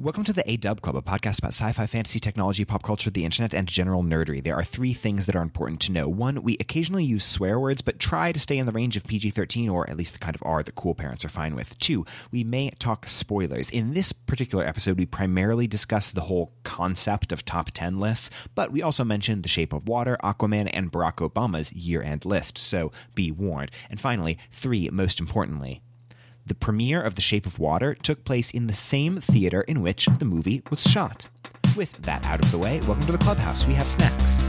[0.00, 3.10] Welcome to the A Dub Club, a podcast about sci fi, fantasy, technology, pop culture,
[3.10, 4.40] the internet, and general nerdery.
[4.40, 6.08] There are three things that are important to know.
[6.08, 9.30] One, we occasionally use swear words, but try to stay in the range of PG
[9.30, 11.76] 13 or at least the kind of R that cool parents are fine with.
[11.80, 13.70] Two, we may talk spoilers.
[13.70, 18.70] In this particular episode, we primarily discuss the whole concept of top 10 lists, but
[18.70, 22.92] we also mention The Shape of Water, Aquaman, and Barack Obama's year end list, so
[23.16, 23.72] be warned.
[23.90, 25.82] And finally, three, most importantly,
[26.48, 30.08] the premiere of The Shape of Water took place in the same theater in which
[30.18, 31.28] the movie was shot.
[31.76, 33.66] With that out of the way, welcome to the clubhouse.
[33.66, 34.42] We have snacks.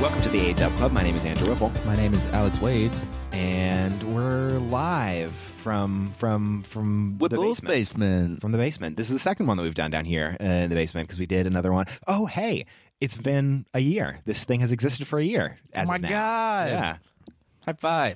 [0.00, 0.92] Welcome to the A Dub Club.
[0.92, 2.92] My name is Andrew Whipple, My name is Alex Wade.
[3.32, 7.68] and we're live from from from the Whipple's basement.
[7.68, 8.40] basement.
[8.40, 8.96] from the basement.
[8.96, 11.18] This is the second one that we've done down here uh, in the basement because
[11.18, 11.86] we did another one.
[12.06, 12.64] Oh, hey,
[13.00, 14.20] it's been a year.
[14.24, 15.58] This thing has existed for a year.
[15.72, 16.08] As Oh my of now.
[16.08, 16.68] God.
[16.68, 16.96] Yeah.
[17.66, 18.14] High five.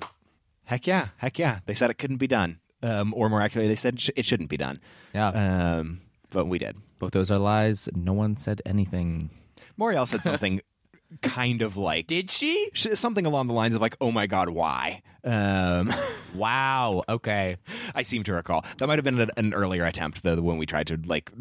[0.65, 1.09] Heck yeah.
[1.17, 1.59] Heck yeah.
[1.65, 2.59] They said it couldn't be done.
[2.81, 4.79] Um, or more accurately, they said sh- it shouldn't be done.
[5.13, 5.27] Yeah.
[5.29, 6.01] Um,
[6.31, 6.75] but we did.
[6.99, 7.87] Both those are lies.
[7.95, 9.29] No one said anything.
[9.79, 10.61] Moriel said something
[11.21, 12.69] kind of like Did she?
[12.73, 15.93] something along the lines of like, "Oh my God, why?" Um,
[16.35, 17.03] Wow.
[17.07, 17.57] Okay.
[17.93, 20.65] I seem to recall that might have been an, an earlier attempt, though, when we
[20.65, 21.31] tried to like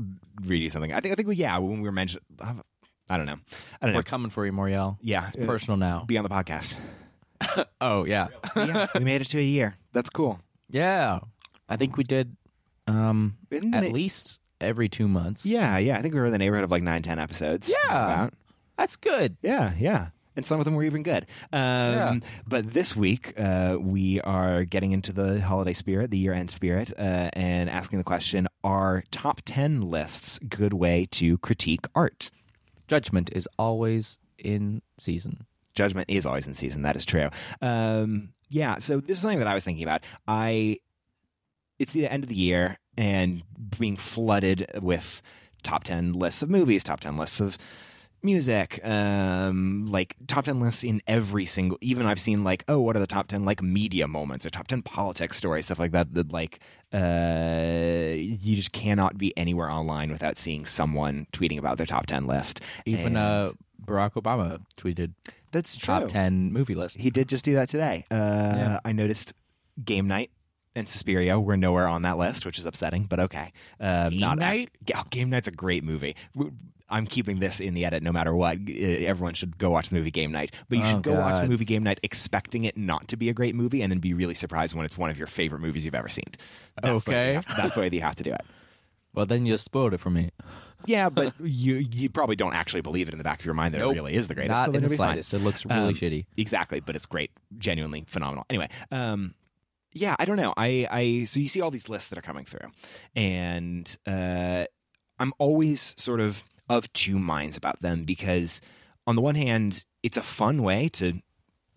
[0.43, 0.93] redo something.
[0.93, 2.23] I think I think we yeah when we were mentioned.
[2.41, 3.37] I don't know.
[3.81, 3.99] I don't know.
[3.99, 4.97] We're coming for you, Moriel.
[5.03, 6.05] Yeah, It's uh, personal now.
[6.07, 6.75] be on the podcast.
[7.81, 8.29] Oh, yeah.
[8.55, 9.75] yeah, we made it to a year.
[9.93, 10.39] That's cool.
[10.71, 11.19] yeah.
[11.69, 12.37] I think we did
[12.87, 15.45] um Isn't at it- least every two months.
[15.45, 15.99] Yeah, yeah.
[15.99, 17.69] I think we were in the neighborhood of like nine, ten episodes.
[17.69, 17.89] Yeah.
[18.15, 18.35] About.
[18.77, 19.37] That's good.
[19.43, 20.09] yeah, yeah.
[20.35, 21.27] And some of them were even good.
[21.53, 22.19] Um, Yeah.
[22.47, 26.91] But this week, uh, we are getting into the holiday spirit, the year end spirit,
[26.99, 32.31] uh, and asking the question Are top 10 lists a good way to critique art?
[32.89, 35.47] Judgment is always in season.
[35.75, 36.83] Judgment is always in season.
[36.83, 37.29] That is true.
[37.61, 38.79] Um, yeah.
[38.79, 40.03] So this is something that I was thinking about.
[40.27, 40.79] I
[41.79, 43.43] it's the end of the year and
[43.79, 45.21] being flooded with
[45.63, 47.59] top ten lists of movies, top ten lists of
[48.23, 51.79] music, um, like top ten lists in every single.
[51.81, 54.69] Even I've seen like, oh, what are the top ten like media moments or top
[54.69, 56.15] ten politics stories, stuff like that.
[56.15, 56.61] That like
[56.93, 62.27] uh, you just cannot be anywhere online without seeing someone tweeting about their top ten
[62.27, 62.61] list.
[62.87, 63.53] Even And uh
[63.85, 65.13] Barack Obama tweeted
[65.51, 65.87] that's true.
[65.95, 66.97] top 10 movie list.
[66.97, 68.07] He did just do that today.
[68.11, 68.81] Uh, Yeah.
[68.85, 69.35] I noticed
[69.85, 70.31] Game Night
[70.75, 73.53] and Suspiria were nowhere on that list, which is upsetting, but okay.
[73.81, 74.71] Um, Game not Night?
[74.95, 76.17] oh, Game Night's a great movie.
[76.93, 78.59] I'm keeping this in the edit no matter what.
[78.69, 81.41] Uh, Everyone should go watch the movie Game Night, but you Oh, should go watch
[81.41, 84.15] the movie Game Night expecting it not to be a great movie, and then be
[84.15, 86.25] really surprised when it's one of your favorite movies you've ever seen.
[86.83, 87.41] That's Okay.
[87.41, 88.43] to- that's the way that you have to do it.
[89.15, 90.31] Well, then you spoiled it for me.
[90.87, 93.75] Yeah, but you you probably don't actually believe it in the back of your mind
[93.75, 93.93] that Nope.
[93.93, 94.53] it really is the greatest.
[94.57, 94.97] Not so in the it'll fine.
[95.09, 95.35] slightest.
[95.35, 96.25] It looks really Um, shitty.
[96.39, 98.47] Exactly, but it's great, genuinely phenomenal.
[98.49, 99.35] Anyway, um,
[99.93, 100.55] yeah, I don't know.
[100.57, 102.71] I, I so you see all these lists that are coming through,
[103.15, 104.65] and uh,
[105.19, 106.43] I'm always sort of
[106.73, 108.61] of two minds about them because
[109.07, 111.21] on the one hand, it's a fun way to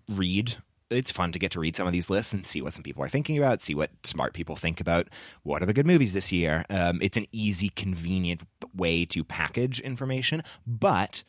[0.10, 0.56] read.
[0.90, 3.04] It's fun to get to read some of these lists and see what some people
[3.04, 5.08] are thinking about, see what smart people think about
[5.44, 6.64] what are the good movies this year.
[6.70, 8.42] Um, it's an easy, convenient
[8.74, 11.24] way to package information, but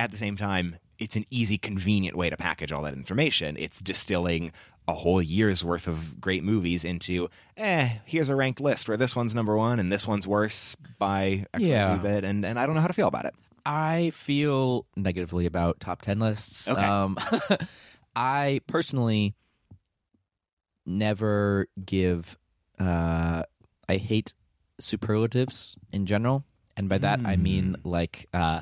[0.00, 3.56] at the same time, it's an easy, convenient way to package all that information.
[3.58, 4.52] It's distilling
[4.88, 9.16] a whole year's worth of great movies into, eh, here's a ranked list where this
[9.16, 11.96] one's number one and this one's worse by X, Yeah.
[11.96, 13.34] Bit, and, and I don't know how to feel about it.
[13.64, 16.68] I feel negatively about top 10 lists.
[16.68, 16.80] Okay.
[16.80, 17.18] Um,
[18.16, 19.34] I personally
[20.84, 22.38] never give,
[22.78, 23.42] uh,
[23.88, 24.34] I hate
[24.78, 26.44] superlatives in general.
[26.76, 28.60] And by that, I mean like, uh,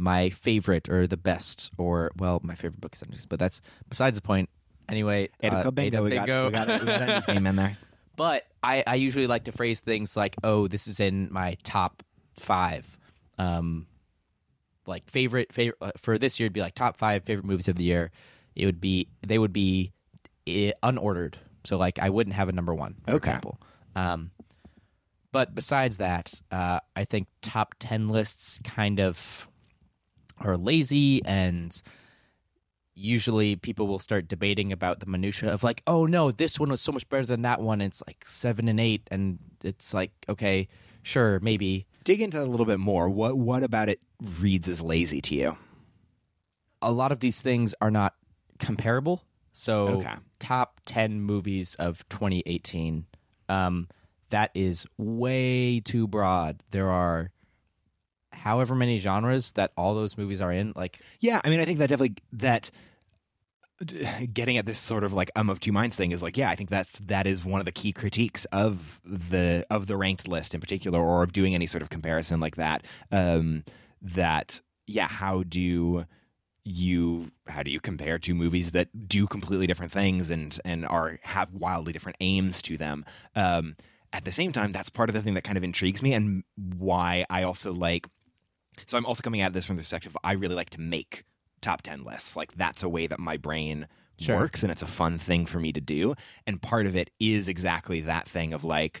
[0.00, 4.16] my favorite or the best or well my favorite book is Endings, but that's besides
[4.18, 4.48] the point
[4.88, 7.76] anyway Ada uh, Bingo, we got, we got, we got Andy's name in there.
[8.16, 12.02] But I, I usually like to phrase things like, "Oh, this is in my top
[12.36, 12.98] five.
[13.38, 13.86] Um,
[14.86, 17.76] like favorite favorite uh, for this year, it'd be like top five favorite movies of
[17.76, 18.10] the year.
[18.54, 19.92] It would be they would be
[20.48, 21.34] i unordered,
[21.64, 23.30] so like I wouldn't have a number one, for Okay.
[23.30, 23.60] example.
[23.94, 24.32] Um,
[25.32, 29.48] but besides that, uh, I think top ten lists kind of
[30.40, 31.80] are lazy and
[32.94, 36.80] usually people will start debating about the minutia of like, oh no, this one was
[36.80, 37.80] so much better than that one.
[37.80, 40.68] It's like seven and eight, and it's like, okay,
[41.02, 41.86] sure, maybe.
[42.04, 43.08] Dig into that a little bit more.
[43.08, 45.56] What what about it reads as lazy to you?
[46.82, 48.14] A lot of these things are not
[48.58, 49.22] comparable.
[49.52, 50.14] So Okay.
[50.38, 53.06] top ten movies of 2018,
[53.48, 53.88] um,
[54.30, 56.62] that is way too broad.
[56.70, 57.30] There are
[58.40, 60.72] however many genres that all those movies are in.
[60.74, 62.70] Like, Yeah, I mean, I think that definitely that
[64.32, 66.56] getting at this sort of like I'm of two minds thing is like, yeah, I
[66.56, 70.54] think that's that is one of the key critiques of the of the ranked list
[70.54, 72.84] in particular, or of doing any sort of comparison like that.
[73.10, 73.64] Um,
[74.02, 76.04] that yeah, how do
[76.64, 81.18] you how do you compare two movies that do completely different things and and are
[81.22, 83.04] have wildly different aims to them?
[83.34, 83.76] Um,
[84.12, 86.42] at the same time, that's part of the thing that kind of intrigues me and
[86.56, 88.06] why I also like.
[88.86, 91.24] So I'm also coming at this from the perspective I really like to make
[91.60, 92.36] top 10 lists.
[92.36, 93.86] Like that's a way that my brain
[94.18, 94.36] Sure.
[94.36, 96.14] works and it's a fun thing for me to do.
[96.46, 99.00] And part of it is exactly that thing of like,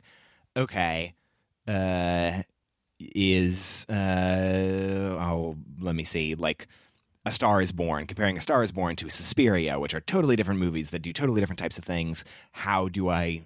[0.56, 1.12] okay,
[1.68, 2.42] uh,
[2.98, 6.66] is, uh, oh, let me see, like,
[7.26, 10.58] a Star is Born, comparing A Star is Born to Suspiria, which are totally different
[10.58, 12.24] movies that do totally different types of things.
[12.52, 13.42] How do I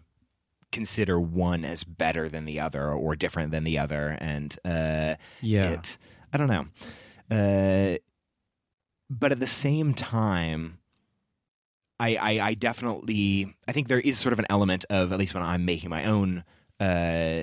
[0.70, 4.16] consider one as better than the other or different than the other?
[4.20, 5.98] And uh, yeah, it,
[6.34, 6.66] I don't know.
[7.31, 7.98] Uh,
[9.08, 10.78] but at the same time,
[12.00, 15.32] I, I, I definitely, I think there is sort of an element of, at least
[15.32, 16.42] when I'm making my own
[16.81, 17.42] uh,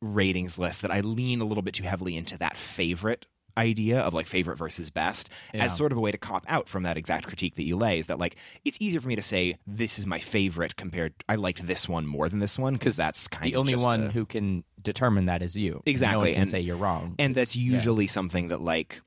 [0.00, 3.26] ratings list, that I lean a little bit too heavily into that favorite
[3.58, 5.64] idea of like favorite versus best Yeah.
[5.64, 7.98] as sort of a way to cop out from that exact critique that you lay
[7.98, 11.34] is that like it's easier for me to say this is my favorite compared I
[11.34, 14.04] liked this one more than this one because that's kind the of the only one
[14.04, 15.82] a- who can determine that as you.
[15.86, 17.14] Exactly, no one can and- say you're wrong.
[17.18, 17.72] And that's yeah.
[17.74, 19.00] usually something that like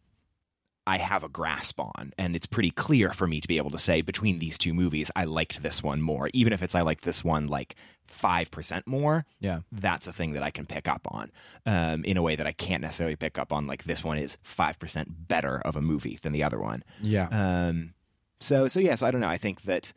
[0.85, 3.79] I have a grasp on, and it's pretty clear for me to be able to
[3.79, 7.05] say between these two movies, I liked this one more, even if it's I liked
[7.05, 7.75] this one like
[8.05, 9.25] five percent more.
[9.39, 9.61] yeah.
[9.71, 11.31] That's a thing that I can pick up on
[11.65, 13.65] um, in a way that I can't necessarily pick up on.
[13.65, 16.83] Like this one is five percent better of a movie than the other one.
[17.01, 17.29] Yeah.
[17.31, 17.93] Um,
[18.41, 19.29] so so yeah, so I don't know.
[19.29, 19.93] I think that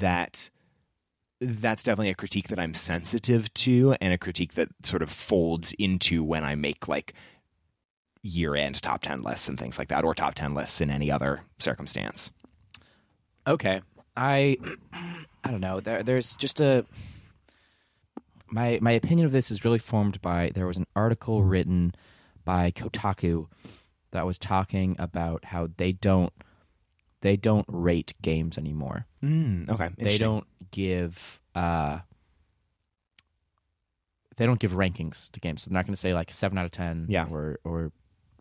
[0.00, 0.50] that
[1.40, 5.72] that's definitely a critique that I'm sensitive to, and a critique that sort of folds
[5.78, 7.14] into when I make like
[8.22, 11.10] year end top ten lists and things like that, or top ten lists in any
[11.10, 12.30] other circumstance.
[13.46, 13.80] Okay.
[14.16, 14.58] I
[15.44, 15.80] I don't know.
[15.80, 16.84] There there's just a
[18.50, 21.94] my my opinion of this is really formed by there was an article written
[22.44, 23.46] by Kotaku
[24.10, 26.32] that was talking about how they don't
[27.20, 29.06] they don't rate games anymore.
[29.24, 32.00] Mm, okay, They don't give uh
[34.36, 35.62] they don't give rankings to games.
[35.62, 37.26] So they're not going to say like 7 out of 10 Yeah.
[37.30, 37.92] or or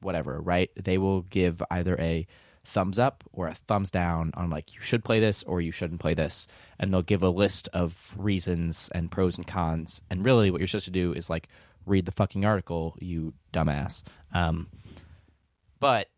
[0.01, 0.69] whatever, right?
[0.75, 2.27] They will give either a
[2.63, 6.01] thumbs up or a thumbs down on like you should play this or you shouldn't
[6.01, 6.45] play this
[6.77, 10.67] and they'll give a list of reasons and pros and cons and really what you're
[10.67, 11.47] supposed to do is like
[11.85, 14.03] read the fucking article you dumbass
[14.33, 14.67] um
[15.79, 16.09] but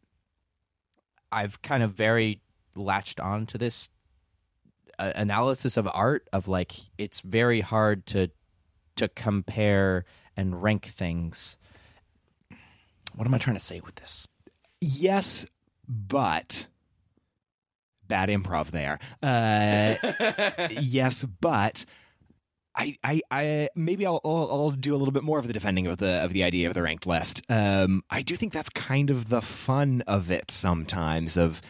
[1.31, 2.41] i've kind of very
[2.79, 3.89] latched on to this
[4.97, 8.29] uh, analysis of art of like it's very hard to
[8.95, 10.05] to compare
[10.35, 11.57] and rank things
[13.15, 14.27] what am i trying to say with this
[14.81, 15.45] Yes,
[15.87, 16.67] but
[18.07, 18.99] bad improv there.
[19.21, 19.95] Uh,
[20.81, 21.85] yes, but
[22.75, 25.85] I, I, I maybe I'll, I'll, I'll do a little bit more of the defending
[25.87, 27.41] of the of the idea of the ranked list.
[27.49, 31.35] Um, I do think that's kind of the fun of it sometimes.
[31.35, 31.61] Of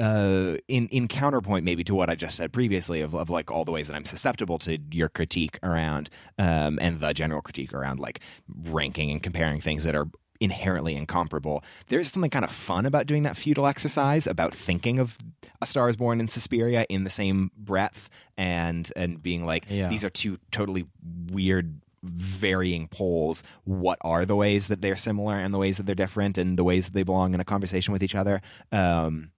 [0.00, 3.64] uh, in in counterpoint maybe to what I just said previously of, of like all
[3.64, 6.08] the ways that I'm susceptible to your critique around
[6.38, 8.20] um, and the general critique around like
[8.64, 10.08] ranking and comparing things that are
[10.42, 11.62] inherently incomparable.
[11.88, 15.18] There's something kind of fun about doing that futile exercise about thinking of
[15.60, 19.88] A Star Is Born and Suspiria in the same breath and and being like Yeah.
[19.90, 20.86] these are two totally
[21.30, 25.94] weird varying poles what are the ways that they're similar and the ways that they're
[25.94, 28.40] different and the ways that they belong in a conversation with each other
[28.72, 29.30] um,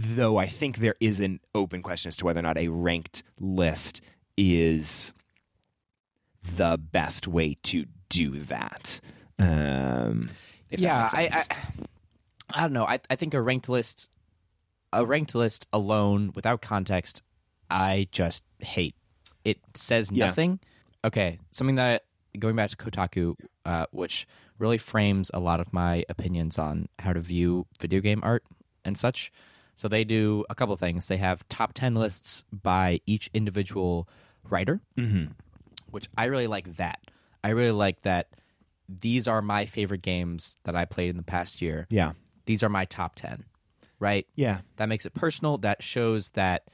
[0.00, 3.22] though i think there is an open question as to whether or not a ranked
[3.40, 4.00] list
[4.36, 5.12] is
[6.56, 9.00] the best way to do that
[9.40, 10.28] um,
[10.70, 11.44] that yeah, makes I, I.
[12.50, 12.84] I don't know.
[12.86, 14.08] I I think a ranked list
[14.92, 17.22] a ranked list alone without context,
[17.70, 18.94] I just hate.
[19.44, 20.26] It says Yeah.
[20.26, 20.60] nothing.
[21.04, 22.04] Okay, something that
[22.38, 24.26] going back to Kotaku, uh, which
[24.58, 28.44] really frames a lot of my opinions on how to view video game art
[28.84, 29.30] and such.
[29.78, 31.06] So they do a couple of things.
[31.06, 34.08] They have top ten lists by each individual
[34.42, 35.34] writer, Mhm.
[35.92, 36.98] which I really like that.
[37.44, 38.34] I really like that
[38.88, 41.86] these are my favorite games that I played in the past year.
[41.90, 42.14] yeah
[42.46, 43.44] These are my top 10,
[44.00, 44.26] right?
[44.34, 45.58] yeah That makes it personal.
[45.58, 46.64] That shows that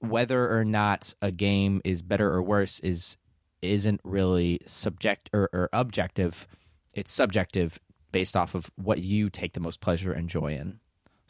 [0.00, 3.16] whether or not a game is better or worse is
[3.62, 6.48] isn't really subject or, or objective.
[6.94, 7.78] It's subjective
[8.10, 10.80] based off of what you take the most pleasure and joy in.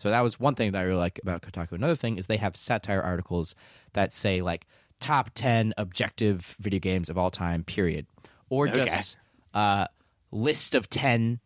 [0.01, 1.73] So that was one thing that I really like about Kotaku.
[1.73, 3.55] Another thing is they have satire articles
[3.93, 4.67] that say like
[4.99, 8.07] top 10 objective video games of all time period
[8.49, 8.87] or Okay.
[8.87, 9.17] just
[9.53, 9.87] uh
[10.31, 11.41] list of 10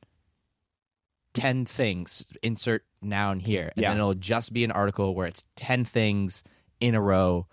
[1.33, 3.73] 10 things, insert noun here.
[3.77, 3.89] And Yeah.
[3.91, 6.45] then it'll just be an article where it's 10 things
[6.81, 7.49] in a row.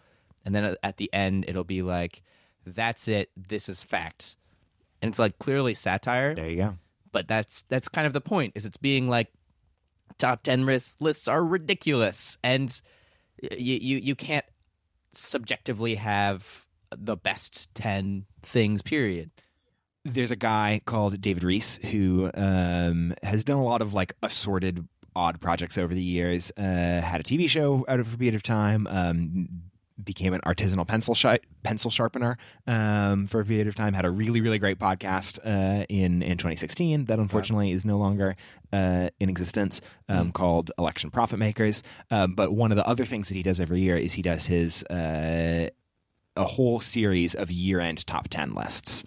[0.46, 2.22] And then at the end, it'll be like,
[2.65, 3.31] that's it.
[3.36, 4.36] This is fact.
[5.01, 6.77] And it's like clearly satire, There you go.
[7.12, 8.53] but that's that's kind of the point.
[8.55, 9.31] Is it's being like
[10.18, 12.82] top ten lists lists are ridiculous, and
[13.58, 14.46] you you you can't
[15.13, 18.82] subjectively have the best ten things.
[18.82, 19.32] Period.
[20.03, 24.88] there's a guy called David Rees who um, has done a lot of like assorted
[25.15, 26.51] odd projects over the years.
[26.58, 28.88] Uh, had a TV show out of a period of time.
[28.88, 29.48] Um,
[30.03, 33.93] became an artisanal pencil shi pencil sharpener um, for a period of time.
[33.93, 38.36] Had a really really great podcast uh, in in 2016 that unfortunately is no longer
[38.74, 39.81] uh, in existence.
[40.10, 41.84] Um, Called Election Profit Makers.
[42.10, 44.46] Um, but one of the other things that he does every year is he does
[44.46, 45.70] his uh,
[46.36, 49.03] a whole series of year-end top 10 lists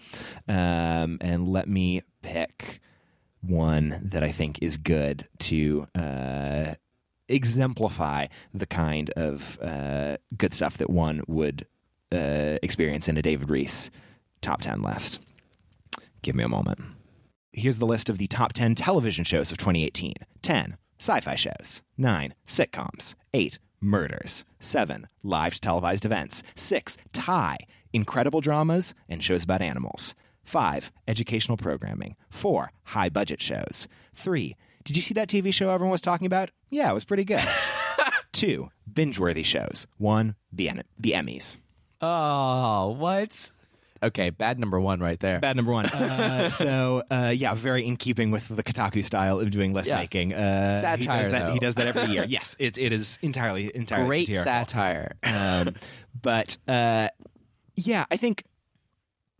[0.48, 2.80] um, and let me pick
[3.40, 6.74] one that i think is good to uh,
[7.28, 11.66] exemplify the kind of uh, good stuff that one would
[12.12, 13.90] uh, experience in a david rees
[14.45, 15.19] top 10 list.
[16.23, 16.78] Give me a moment.
[17.52, 21.83] Here's the list of the top 10 television shows of 2018 10 sci-fi shows.
[21.97, 23.14] 9 sitcoms.
[23.33, 24.45] 8 murders.
[24.61, 26.43] 7 live televised events.
[26.57, 27.59] 6 tie
[27.93, 30.14] incredible dramas and shows about animals.
[30.45, 32.16] 5 educational programming.
[32.31, 33.88] 4 high budget shows.
[34.14, 37.25] 3 did you see that tv show everyone was talking about yeah it was pretty
[37.25, 37.43] good
[38.33, 41.57] 2 binge-worthy shows 1 the, En- the emmys
[42.00, 43.50] Oh, what?
[44.03, 45.38] Okay, bad number one right there.
[45.41, 45.87] Bad number one.
[45.95, 50.00] Uh, so, uh, yeah, very in keeping with the Kotaku style of doing list Yeah.
[50.00, 50.35] making.
[50.35, 51.53] Uh, he Satire, does that, though.
[51.55, 52.25] He does that every year.
[52.29, 54.45] yes, it, it is entirely entirely Great satirical.
[54.45, 55.17] satire.
[55.23, 55.75] Um,
[56.21, 57.09] but uh,
[57.76, 58.45] yeah, I think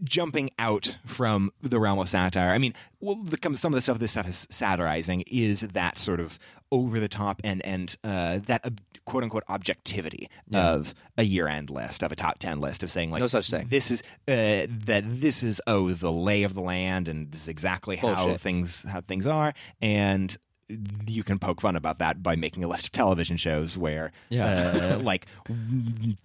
[0.03, 2.51] jumping out from the realm of satire.
[2.51, 6.21] I mean, well, the, some of the stuff this stuff is satirizing is that sort
[6.21, 6.39] of
[6.73, 8.65] over the top and and uh, that
[9.05, 13.11] quote unquote objectivity of a year end list of a top ten list of saying
[13.11, 13.69] like No such thing.
[13.69, 17.49] This is uh, that this is oh the lay of the land and this is
[17.49, 18.41] exactly how Bullshit.
[18.41, 20.37] things how things are and.
[20.69, 24.97] You can poke fun about that by making a list of television shows where, Yeah.
[24.97, 25.27] uh, like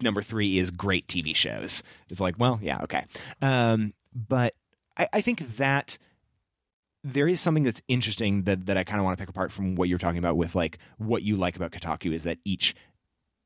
[0.01, 1.83] number three is great TV shows.
[2.09, 3.05] It's like, well, yeah, okay.
[3.41, 4.55] Um, but
[4.97, 5.97] I, I think that
[7.03, 9.75] there is something that's interesting that, that I kind of want to pick apart from
[9.75, 12.75] what you're talking about with like what you like about Kotaku is that each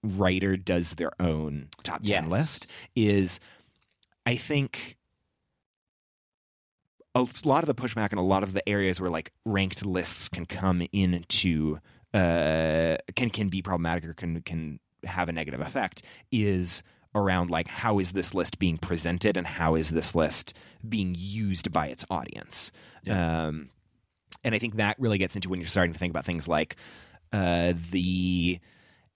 [0.04, 2.30] writer does their own top 10 Yes.
[2.32, 3.40] list is
[4.26, 4.98] I think
[7.16, 10.30] a lot of the pushback and a lot of the areas where like ranked lists
[10.30, 11.80] can come into
[12.14, 16.02] uh can can be problematic or can can have a negative effect
[16.32, 16.84] is
[17.16, 20.54] around like how is this list being presented and how is this list
[20.88, 22.72] being used by its audience?
[23.08, 23.70] Um
[24.44, 26.76] and i think that really gets into when you're starting to think about things like
[27.32, 28.60] uh the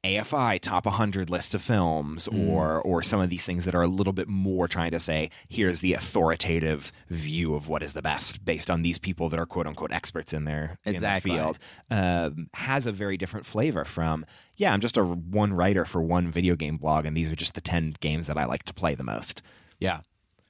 [0.07, 3.87] AFI top 100 list of films or or some of these things that are a
[3.87, 8.43] little bit more trying to say here's the authoritative view of what is the best
[8.45, 11.31] based on these people that are quote unquote experts in their, in their Exactly.
[11.31, 11.59] field
[11.91, 16.31] um, has a very different flavor from yeah I'm just a one writer for one
[16.31, 18.95] video game blog and these are just the 10 games that I like to play
[18.95, 19.41] the most
[19.79, 19.99] Yeah.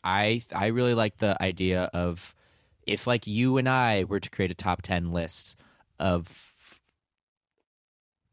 [0.04, 2.34] I I really like the idea of
[2.86, 5.58] if like you and I were to create a top 10 list
[6.00, 6.47] of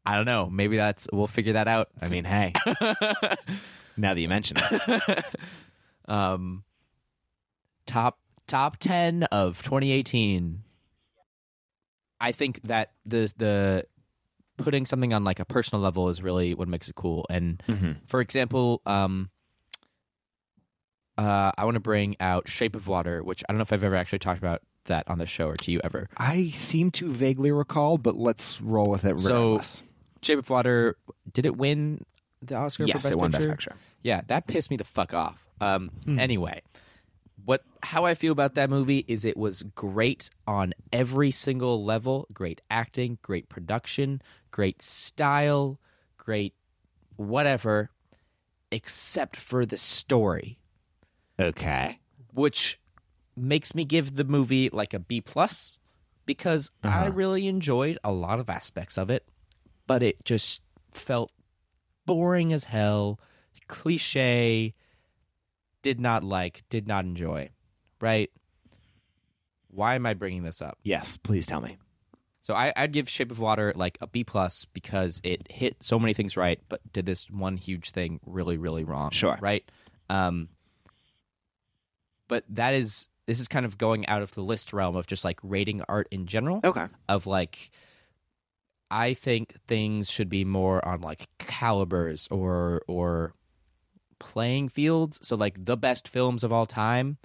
[0.05, 1.89] I don't know, maybe that's we'll figure that out.
[2.01, 2.53] I mean hey
[3.97, 5.25] now that you mention it
[6.07, 6.63] um
[7.85, 10.61] top top 10 of 2018.
[12.21, 13.85] I think that the the
[14.57, 17.97] putting something on like a personal level is really what makes it cool and Mhm.
[18.07, 19.29] for example, um,
[21.17, 23.83] uh, I want to bring out Shape of Water, which I don't know if I've
[23.83, 26.07] ever actually talked about that on the show or to you ever.
[26.17, 29.77] I seem to vaguely recall but let's roll with it So, regardless.
[29.77, 29.84] Shape
[30.33, 30.97] of Water,
[31.31, 32.05] did it win
[32.41, 33.47] the Oscar yes for Best it won Picture?
[33.47, 35.47] Best Picture Yeah, that pissed me the fuck off.
[35.61, 36.61] Um, Anyway,
[37.45, 42.27] what how I feel about that movie is it was great on every single level.
[42.33, 45.79] Great acting, great production, great style,
[46.17, 46.53] great
[47.15, 47.91] whatever,
[48.71, 50.59] except for the story.
[51.39, 51.99] okay
[52.33, 52.79] which
[53.37, 55.79] makes me give the movie like a B plus
[56.25, 59.25] because I really enjoyed a lot of aspects of it,
[59.87, 60.61] but it just
[60.91, 61.31] felt
[62.05, 63.19] boring as hell,
[63.67, 64.73] cliche,
[65.81, 67.49] did not like, did not enjoy,
[68.01, 68.31] right?
[69.67, 70.77] Why am I bringing this up?
[70.83, 71.77] yes please tell me
[72.41, 75.99] So I, I'd give Shape of Water like a B plus because it hit so
[75.99, 79.09] many things right, but did this one huge thing really, really wrong.
[79.11, 79.37] Sure.
[79.41, 79.69] Right.
[80.09, 80.49] Um.
[82.27, 85.25] But that is this is kind of going out of the list realm of just
[85.25, 86.61] like rating art in general.
[86.63, 86.85] Okay.
[87.09, 87.71] Of like,
[88.89, 93.33] I think things should be more on like calibers or or
[94.19, 95.19] playing fields.
[95.21, 97.17] So like the best films of all time.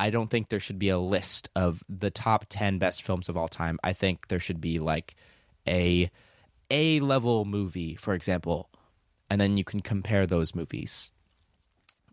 [0.00, 3.36] I don't think there should be a list of the top 10 best films of
[3.36, 3.78] all time.
[3.84, 5.14] I think there should be like
[5.68, 6.10] a
[6.70, 8.68] A level movie, for example,
[9.30, 11.12] and then you can compare those movies.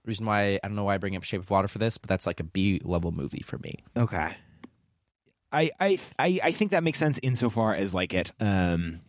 [0.05, 2.09] Reason why I don't know why I bring up Shape of Water for this, but
[2.09, 3.79] that's like a B level movie for me.
[3.97, 4.35] Okay.
[5.51, 9.01] I, I I I think that makes sense insofar as like it um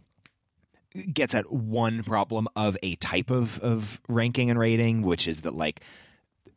[1.12, 5.54] gets at one problem of a type of of ranking and rating, which is that
[5.54, 5.82] like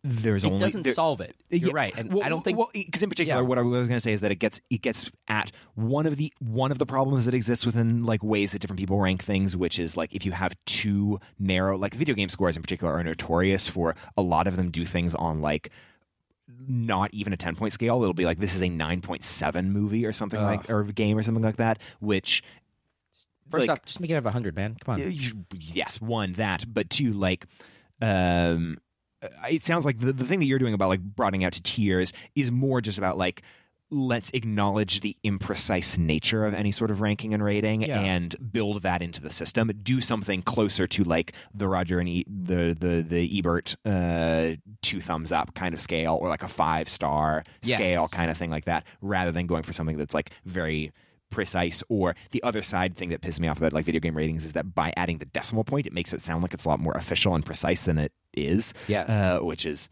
[0.05, 1.33] there's only It only doesn't there- solve it.
[1.49, 3.47] You're Yeah, right, and well, I don't think well because in particular, Yeah.
[3.47, 6.17] what I was going to say is that it gets it gets at one of
[6.17, 9.55] the one of the problems that exists within like ways that different people rank things,
[9.55, 13.03] which is like if you have too narrow, like video game scores in particular are
[13.03, 15.69] notorious for a lot of them do things on like
[16.67, 20.11] not even a 10 point scale it'll be like this is a 9.7 movie or
[20.11, 20.59] something Ugh.
[20.59, 22.43] like or game or something like that which
[23.49, 24.75] first like- off, just make it out of hundred, man.
[24.83, 25.11] Come on.
[25.11, 27.45] you- yes, one that, but two, like,
[28.01, 28.77] um,
[29.49, 32.13] it sounds like the the thing that you're doing about like broadening out to tiers
[32.35, 33.41] is more just about like
[33.93, 37.99] let's acknowledge the imprecise nature of any sort of ranking and rating Yeah.
[37.99, 39.71] and build that into the system.
[39.83, 44.99] Do something closer to like the Roger and e- the the the Ebert uh, two
[44.99, 47.77] thumbs up kind of scale, or like a five star Yes.
[47.77, 50.91] scale kind of thing like that, rather than going for something that's like very
[51.29, 54.45] precise or the other side thing that pisses me off about like video game ratings
[54.45, 56.79] is that by adding the decimal point it makes it sound like it's a lot
[56.79, 59.09] more official and precise than it is Yes.
[59.09, 59.89] uh, which is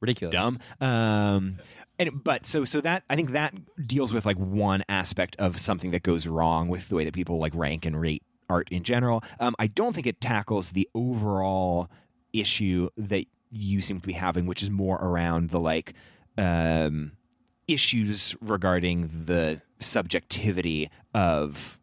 [0.00, 0.32] Ridiculous.
[0.32, 1.58] dumb um
[1.98, 3.54] and but so so that i think that
[3.86, 7.38] deals with like one aspect of something that goes wrong with the way that people
[7.38, 11.90] like rank and rate art in general um i don't think it tackles the overall
[12.32, 15.92] issue that you seem to be having which is more around the like
[16.36, 17.12] um
[17.66, 21.78] issues regarding the subjectivity of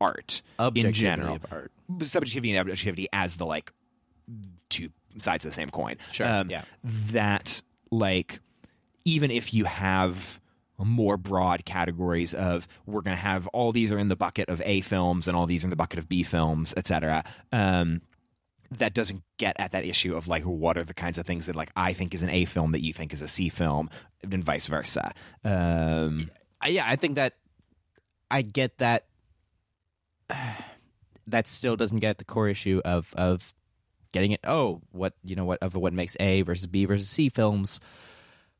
[0.00, 0.42] art
[0.74, 1.72] in general of art.
[2.02, 3.72] subjectivity and objectivity as the like
[4.68, 5.96] two sides of the same coin.
[6.10, 6.64] Sure, Um, yeah.
[6.84, 8.40] That like
[9.06, 10.40] even if you have
[10.78, 14.60] more broad categories of we're going to have all these are in the bucket of
[14.66, 17.24] A films and all these are in the bucket of B films, etc.
[17.50, 18.02] Um,
[18.70, 21.56] that doesn't get at that issue of like what are the kinds of things that
[21.56, 23.88] like I think is an A film that you think is a C film,
[24.22, 25.14] and vice versa.
[25.44, 26.18] Um,
[26.66, 27.34] yeah, I think that
[28.30, 29.06] I get that.
[31.28, 33.52] That still doesn't get at the core issue of of
[34.12, 34.38] getting it.
[34.44, 37.80] Oh, what you know what of what makes A versus B versus C films,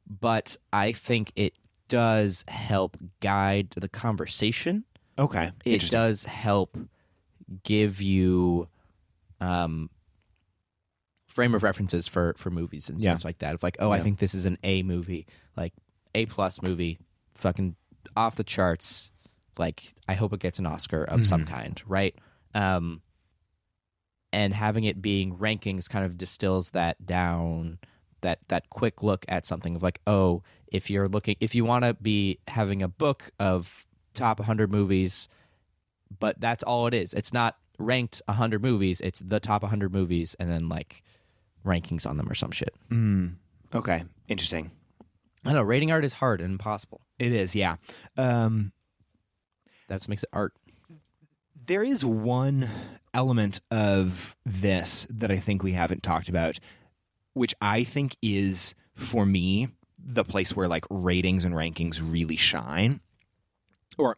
[0.08, 1.54] but I think it
[1.88, 4.84] does help guide the conversation.
[5.18, 6.76] okay, It does help
[7.62, 8.68] give you
[9.40, 9.90] um
[11.28, 13.14] frame of references for for movies and Yeah.
[13.14, 13.54] stuff like that.
[13.54, 15.74] Of like, oh, I think this is an A movie, like
[16.14, 16.98] A plus movie,
[17.34, 17.76] fucking
[18.16, 19.12] off the charts.
[19.58, 21.54] Like, I hope it gets an Oscar of some Mm-hmm.
[21.54, 22.14] kind, right?
[22.54, 23.00] Um,
[24.32, 27.78] and having it being rankings kind of distills that down.
[28.26, 31.84] That that quick look at something of like, oh, if you're looking, if you want
[31.84, 35.28] to be having a book of top 100 movies,
[36.18, 37.14] but that's all it is.
[37.14, 39.00] It's not ranked 100 movies.
[39.00, 41.04] It's the top 100 movies and then like
[41.64, 42.74] rankings on them or some shit.
[42.90, 43.34] Mm,
[43.72, 44.72] okay, interesting.
[45.44, 45.62] I know.
[45.62, 47.02] Rating art is hard and impossible.
[47.20, 47.76] It is, yeah.
[48.16, 48.72] Um,
[49.86, 50.52] That's what makes it art.
[51.66, 52.68] there is one
[53.14, 56.58] element of this that I think we haven't talked about,
[57.36, 59.68] which I think is for me
[59.98, 63.00] the place where like ratings and rankings really shine.
[63.98, 64.16] Or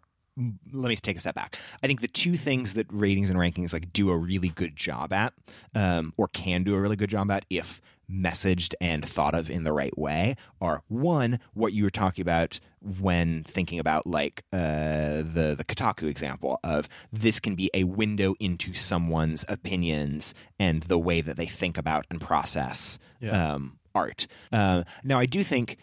[0.72, 1.56] let me take a step back.
[1.82, 5.12] I think the two things that ratings and rankings like do a really good job
[5.12, 5.32] at,
[5.74, 9.64] um, or can do a really good job at, if messaged and thought of in
[9.64, 12.58] the right way, are one what you were talking about
[13.00, 18.34] when thinking about like uh, the the Kotaku example of this can be a window
[18.40, 23.54] into someone's opinions and the way that they think about and process Yeah.
[23.54, 24.26] um, art.
[24.52, 25.76] Uh, now, I do think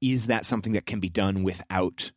[0.00, 2.12] is that something that can be done without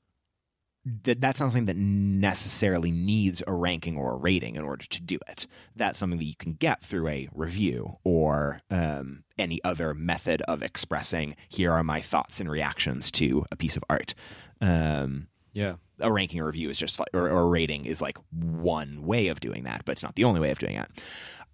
[1.04, 5.02] that that's not something that necessarily needs a ranking or a rating in order to
[5.02, 5.48] do it.
[5.76, 10.62] That's something that you can get through a review or um, any other method of
[10.64, 14.14] expressing here are my thoughts and reactions to a piece of art.
[14.62, 15.76] Um, Yeah.
[16.00, 19.28] a ranking or review is just like, or, or a rating is like one way
[19.28, 20.88] of doing that, but it's not the only way of doing it.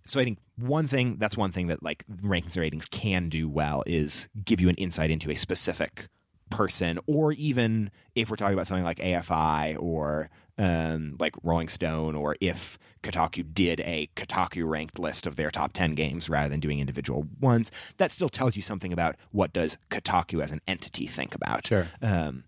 [0.05, 3.47] So I think one thing that's one thing that like rankings and ratings can do
[3.47, 6.07] well is give you an insight into a specific
[6.53, 12.15] person, or even if we're talking about something like AFI or um, like Rolling Stone,
[12.15, 16.59] or if Kotaku did a Kotaku ranked list of their top 10 games rather than
[16.59, 21.07] doing individual ones, that still tells you something about what does Kotaku as an entity
[21.07, 21.67] think about.
[21.67, 21.87] Sure.
[22.01, 22.43] Um,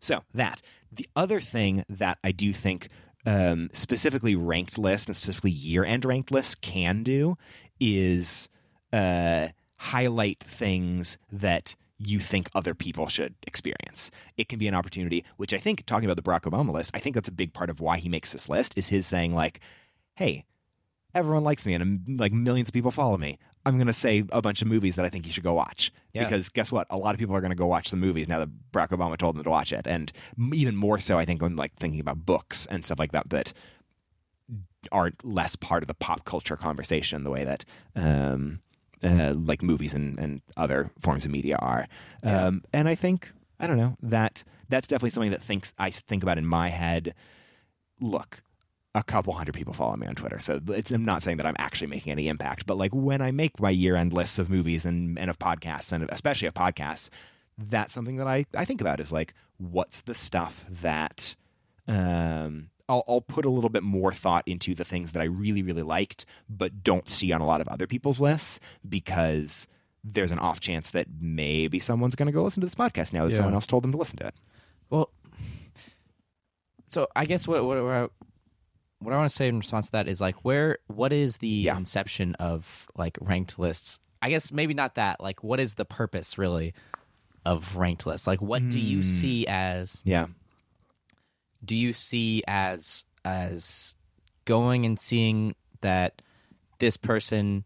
[0.00, 0.60] so that.
[0.90, 2.88] The other thing that I do think
[3.26, 7.36] um, specifically ranked lists and specifically year end ranked lists can do
[7.78, 8.48] is
[8.92, 14.10] uh, highlight things that you think other people should experience.
[14.36, 17.00] It can be an opportunity, which I think, talking about the Barack Obama list, I
[17.00, 19.60] think that's a big part of why he makes this list, is his saying, like,
[20.14, 20.44] hey,
[21.14, 23.38] everyone likes me and um, like millions of people follow me.
[23.66, 25.92] I'm going to say a bunch of movies that I think you should go watch.
[26.14, 26.24] Yeah.
[26.24, 26.86] Because guess what?
[26.90, 29.18] A lot of people are going to go watch the movies now that Barack Obama
[29.18, 29.86] told them to watch it.
[29.86, 30.12] And
[30.52, 33.52] even more so, I think, when like thinking about books and stuff like that, that
[34.92, 37.64] aren't less part of the pop culture conversation the way that
[37.96, 38.60] um,
[39.02, 41.86] uh, like movies and, and other forms of media are.
[42.22, 43.30] Um, and I think
[43.60, 47.14] I don't know that that's definitely something that thinks I think about in my head.
[48.00, 48.42] Look,
[48.94, 51.56] a couple hundred people follow me on Twitter, so it's, I'm not saying that I'm
[51.58, 52.66] actually making any impact.
[52.66, 55.92] But like when I make my year end lists of movies and, and of podcasts,
[55.92, 57.08] and especially of podcasts,
[57.56, 61.34] that's something that I, I think about is like what's the stuff that
[61.88, 65.62] um, I'll, I'll put a little bit more thought into the things that I really,
[65.62, 69.68] really liked, but don't see on a lot of other people's lists because
[70.04, 73.24] there's an off chance that maybe someone's going to go listen to this podcast now
[73.24, 73.36] that Yeah.
[73.36, 74.34] someone else told them to listen to it.
[74.88, 75.10] Well,
[76.86, 78.08] so I guess what what what I,
[79.00, 81.48] what I want to say in response to that is like where what is the
[81.48, 81.76] Yeah.
[81.76, 84.00] inception of like ranked lists?
[84.22, 85.20] I guess maybe not that.
[85.20, 86.72] Like what is the purpose really
[87.44, 88.26] of ranked lists?
[88.26, 89.02] Like what do you hmm.
[89.02, 90.28] see as Yeah.
[91.64, 93.96] Do you see as as
[94.44, 96.22] going and seeing that
[96.78, 97.64] this person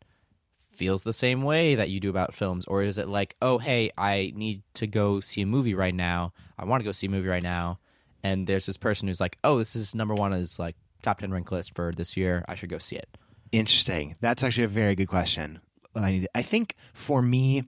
[0.56, 2.66] feels the same way that you do about films?
[2.66, 6.32] Or is it like oh hey i need to go see a movie right now.
[6.58, 7.78] I want to go see a movie right now.
[8.24, 11.30] And there's this person who's like oh this is number one is like top 10
[11.30, 12.44] rank list for this year.
[12.48, 13.16] I should go see it.
[13.50, 14.16] Interesting.
[14.20, 15.60] That's actually a very good question.
[15.94, 17.64] I, I think for me,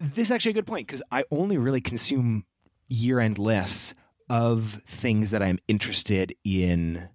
[0.00, 2.44] this is actually a good point because I only really consume
[2.88, 3.94] year end lists
[4.30, 7.08] of things that I'm interested in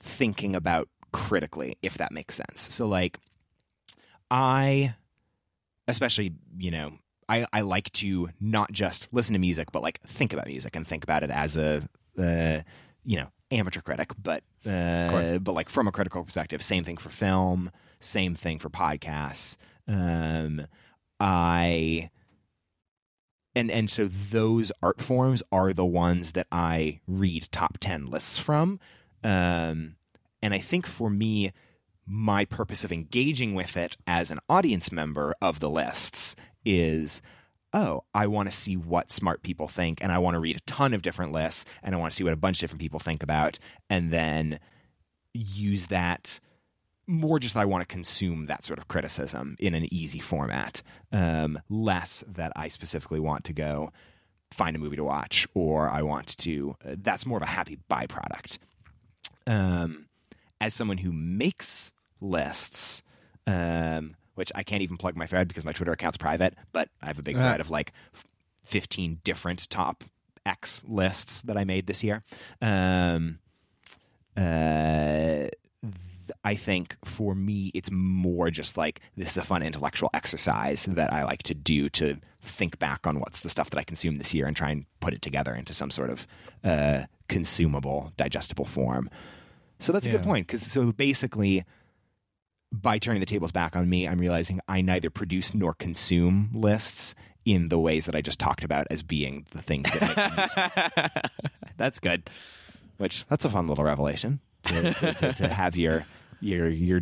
[0.00, 2.74] thinking about critically, if that makes sense.
[2.74, 3.18] So, like,
[4.30, 4.94] I,
[5.86, 6.92] especially, you know,
[7.28, 10.86] I, I like to not just listen to music, but like think about music and
[10.86, 11.88] think about it as a,
[12.18, 12.62] uh,
[13.04, 16.62] you know, amateur critic, but uh, but like from a critical perspective.
[16.62, 17.70] Same thing for film.
[18.00, 19.56] Same thing for podcasts.
[19.86, 20.66] Um,
[21.20, 22.10] I
[23.56, 28.38] and and so those art forms are the ones that I read top ten lists
[28.38, 28.78] from.
[29.24, 29.96] Um,
[30.42, 31.52] and I think for me,
[32.06, 37.22] my purpose of engaging with it as an audience member of the lists is
[37.72, 40.60] oh, I want to see what smart people think, and I want to read a
[40.60, 43.00] ton of different lists, and I want to see what a bunch of different people
[43.00, 43.58] think about,
[43.90, 44.60] and then
[45.34, 46.40] use that
[47.06, 50.82] more just that I want to consume that sort of criticism in an easy format,
[51.12, 53.92] um, less that I specifically want to go
[54.50, 56.76] find a movie to watch or I want to.
[56.84, 58.58] Uh, that's more of a happy byproduct.
[59.46, 60.06] Um,
[60.60, 63.02] as someone who makes lists,
[63.46, 67.06] um, which I can't even plug my thread because my Twitter account's private, but I
[67.06, 67.40] have a big Ah.
[67.40, 67.92] thread of like
[68.64, 70.04] 15 different top
[70.44, 72.22] X lists that I made this year.
[72.60, 73.38] Um,
[74.36, 75.48] uh,
[76.46, 81.12] I think for me, it's more just like this is a fun intellectual exercise that
[81.12, 84.32] I like to do to think back on what's the stuff that I consumed this
[84.32, 86.24] year and try and put it together into some sort of
[86.62, 89.10] uh, consumable, digestible form.
[89.80, 90.46] So that's a good point.
[90.46, 91.64] Because so basically,
[92.70, 97.16] by turning the tables back on me, I'm realizing I neither produce nor consume lists
[97.44, 101.32] in the ways that I just talked about as being the things that
[101.76, 102.30] that's good
[102.98, 106.06] which that's a fun little revelation to, to, to, to have your
[106.40, 107.00] your your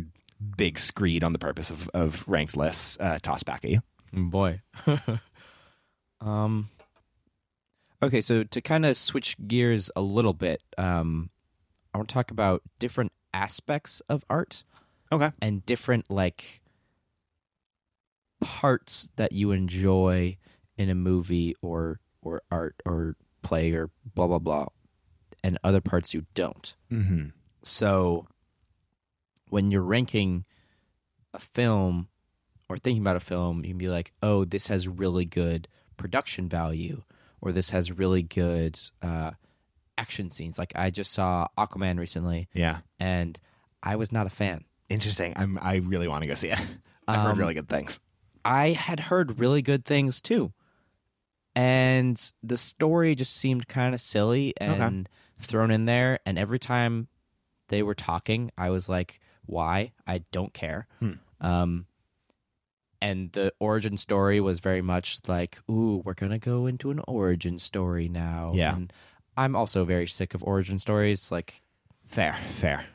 [0.57, 3.81] big screed on the purpose of, of ranked lists uh, tossed back at you.
[4.13, 4.61] boy
[6.21, 6.69] um
[8.03, 11.29] okay so to kind of switch gears a little bit um
[11.93, 14.63] i want to talk about different aspects of art
[15.11, 15.31] Okay.
[15.41, 16.61] and different like
[18.41, 20.37] parts that you enjoy
[20.77, 24.65] in a movie or or art or play or blah blah blah
[25.43, 27.27] and other parts you don't Mm-hmm.
[27.63, 28.27] so
[29.49, 30.45] when you're ranking
[31.33, 32.07] a film
[32.69, 36.49] or thinking about a film, you can be like, oh, this has really good production
[36.49, 37.03] value,
[37.41, 39.31] or this has really good uh,
[39.97, 40.57] action scenes.
[40.57, 42.79] Like I just saw Aquaman recently, Yeah.
[42.99, 43.39] and
[43.83, 44.63] I was not a fan.
[44.89, 45.33] Interesting.
[45.35, 46.59] I'm I really want to go see it.
[47.07, 47.99] I've heard Um, really good things.
[48.43, 50.51] I had heard really good things too.
[51.55, 55.07] and the story just seemed kind of silly and
[55.39, 56.19] thrown in there.
[56.25, 57.07] And every time
[57.69, 59.91] they were talking, I was like, "Why?
[60.07, 61.11] I don't care." Hmm.
[61.41, 61.85] Um,
[63.01, 67.59] and the origin story was very much like, "Ooh, we're gonna go into an origin
[67.59, 68.75] story now." Yeah.
[68.75, 68.91] and
[69.37, 71.29] I'm also very sick of origin stories.
[71.31, 71.61] Like,
[72.07, 72.85] Fair, fair.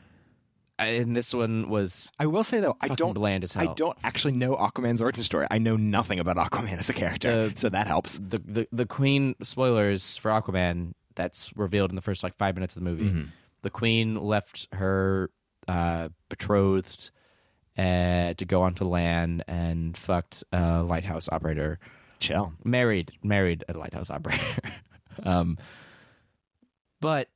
[0.79, 3.69] and this one was I will say though, I don't bland as hell.
[3.69, 5.45] I don't actually know Aquaman's origin story.
[5.51, 8.17] I know nothing about Aquaman as a character, Uh, so that helps.
[8.17, 12.75] the, the the queen spoilers for Aquaman that's revealed in the first like five minutes
[12.75, 13.09] of the movie.
[13.11, 13.27] Mhm.
[13.61, 15.29] The queen left her
[15.67, 17.11] uh, betrothed
[17.77, 21.79] uh, to go onto land and fucked a lighthouse operator.
[22.19, 22.53] Chill.
[22.63, 24.61] Married married a lighthouse operator.
[25.23, 25.57] um,
[26.99, 27.27] but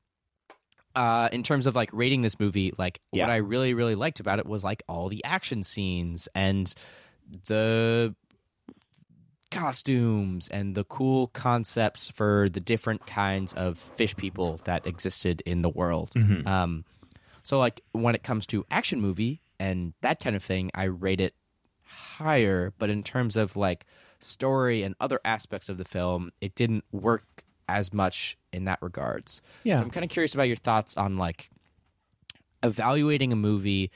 [0.96, 3.26] uh, in terms of like rating this movie, like Yeah.
[3.26, 6.74] what I really really liked about it was like all the action scenes and
[7.48, 8.16] the
[9.52, 15.62] costumes and the cool concepts for the different kinds of fish people that existed in
[15.62, 16.12] the world.
[16.16, 16.46] Mhm.
[16.46, 16.86] Um,
[17.46, 21.22] so like when it comes to action movie and that kind of thing, I rate
[21.22, 21.36] it
[21.84, 22.74] higher.
[22.80, 23.86] But in terms of like
[24.20, 29.44] story and other aspects of the film, it didn't work as much in that regards.
[29.64, 29.78] Yeah.
[29.78, 31.52] So I'm kind of curious about your thoughts on like
[32.64, 33.92] evaluating a movie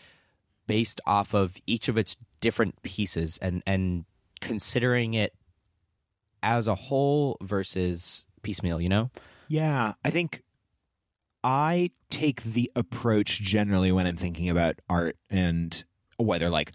[0.67, 4.05] based off of each of its different pieces and and
[4.41, 5.33] considering it
[6.43, 9.09] as a whole versus piecemeal, you know?
[9.47, 10.43] Yeah, I think
[11.43, 15.83] I take the approach generally when I'm thinking about art and
[16.17, 16.73] whether like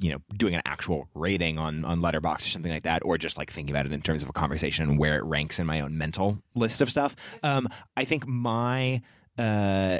[0.00, 3.38] you know doing an actual rating on on Letterboxd or something like that, or just
[3.38, 5.80] like thinking about it in terms of a conversation and where it ranks in my
[5.80, 7.14] own mental list of stuff.
[7.42, 9.02] Um, I think my
[9.38, 9.98] uh,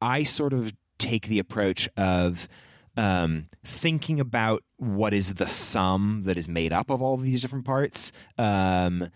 [0.00, 2.48] I sort of take the approach of
[2.96, 7.42] um, thinking about what is the sum that is made up of all of these
[7.42, 9.08] different parts, um,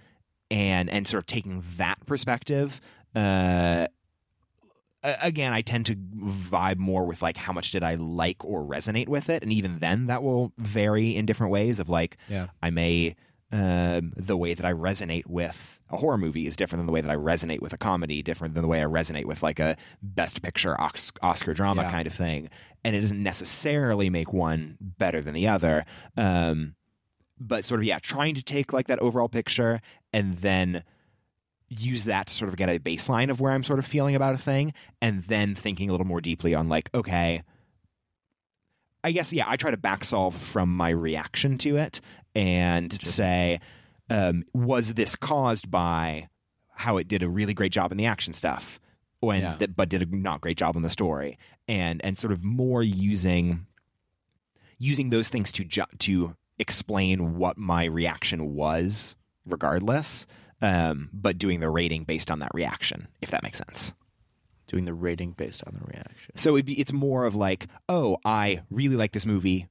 [0.50, 2.80] and and sort of taking that perspective.
[3.14, 3.86] Uh,
[5.02, 9.08] again, I tend to vibe more with like how much did I like or resonate
[9.08, 11.78] with it, and even then, that will vary in different ways.
[11.78, 12.48] Of like, Yeah.
[12.62, 13.16] I may
[13.50, 17.00] um, the way that I resonate with a horror movie is different than the way
[17.00, 19.74] that I resonate with a comedy, different than the way I resonate with like a
[20.02, 21.90] best picture Os- Oscar drama Yeah.
[21.90, 22.50] kind of thing.
[22.84, 25.86] And it doesn't necessarily make one better than the other.
[26.14, 26.74] Um,
[27.40, 29.80] but sort of, yeah, trying to take like that overall picture
[30.12, 30.82] and then
[31.68, 34.34] use that to sort of get a baseline of where I'm sort of feeling about
[34.34, 37.42] a thing, and then thinking a little more deeply on like, okay,
[39.04, 42.00] I guess yeah, I try to back solve from my reaction to it
[42.34, 43.60] and say,
[44.10, 46.28] um, was this caused by
[46.72, 48.80] how it did a really great job in the action stuff,
[49.20, 49.56] when Yeah.
[49.56, 52.82] that, but did a not great job in the story, and and sort of more
[52.82, 53.66] using
[54.78, 60.26] using those things to ju- to explain what my reaction was, regardless,
[60.60, 63.94] um, but doing the rating based on that reaction, if that makes sense.
[64.66, 66.36] Doing the rating based on the reaction.
[66.36, 69.68] So it'd be, it's more of like, oh, I really like this movie,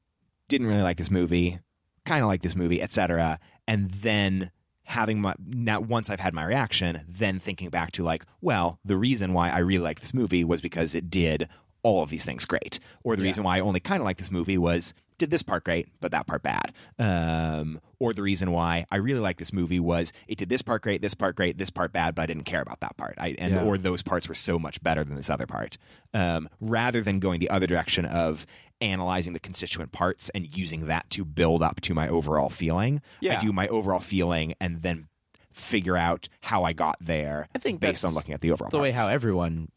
[0.47, 1.59] didn't really like this movie,
[2.05, 3.39] kind of like this movie, etc.
[3.67, 4.49] And then
[4.85, 8.97] having my now once I've had my reaction, then thinking back to like, well, the
[8.97, 11.47] reason why I really like this movie was because it did
[11.83, 13.27] all of these things great, or the Yeah.
[13.27, 16.11] reason why I only kind of like this movie was did this part great, but
[16.11, 16.73] that part bad.
[16.99, 20.83] Um, or the reason why I really like this movie was it did this part
[20.83, 23.15] great, this part great, this part bad, but I didn't care about that part.
[23.17, 23.63] I, and Yeah.
[23.63, 25.77] or those parts were so much better than this other part.
[26.13, 28.45] Um, rather than going the other direction of
[28.79, 33.39] analyzing the constituent parts and using that to build up to my overall feeling, Yeah.
[33.39, 35.07] I do my overall feeling and then
[35.51, 37.47] figure out how I got there.
[37.55, 38.69] I think based on looking at the overall.
[38.69, 39.69] the way how everyone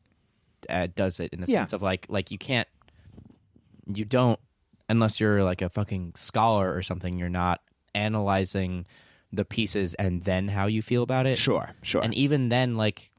[0.68, 1.60] uh, does it in the Yeah.
[1.60, 2.68] sense of like like you can't
[3.92, 4.38] you don't
[4.90, 7.60] unless you're like a fucking scholar or something you're not
[7.94, 8.84] analyzing
[9.32, 12.02] the pieces and then how you feel about it Sure, sure.
[12.02, 13.12] and even then like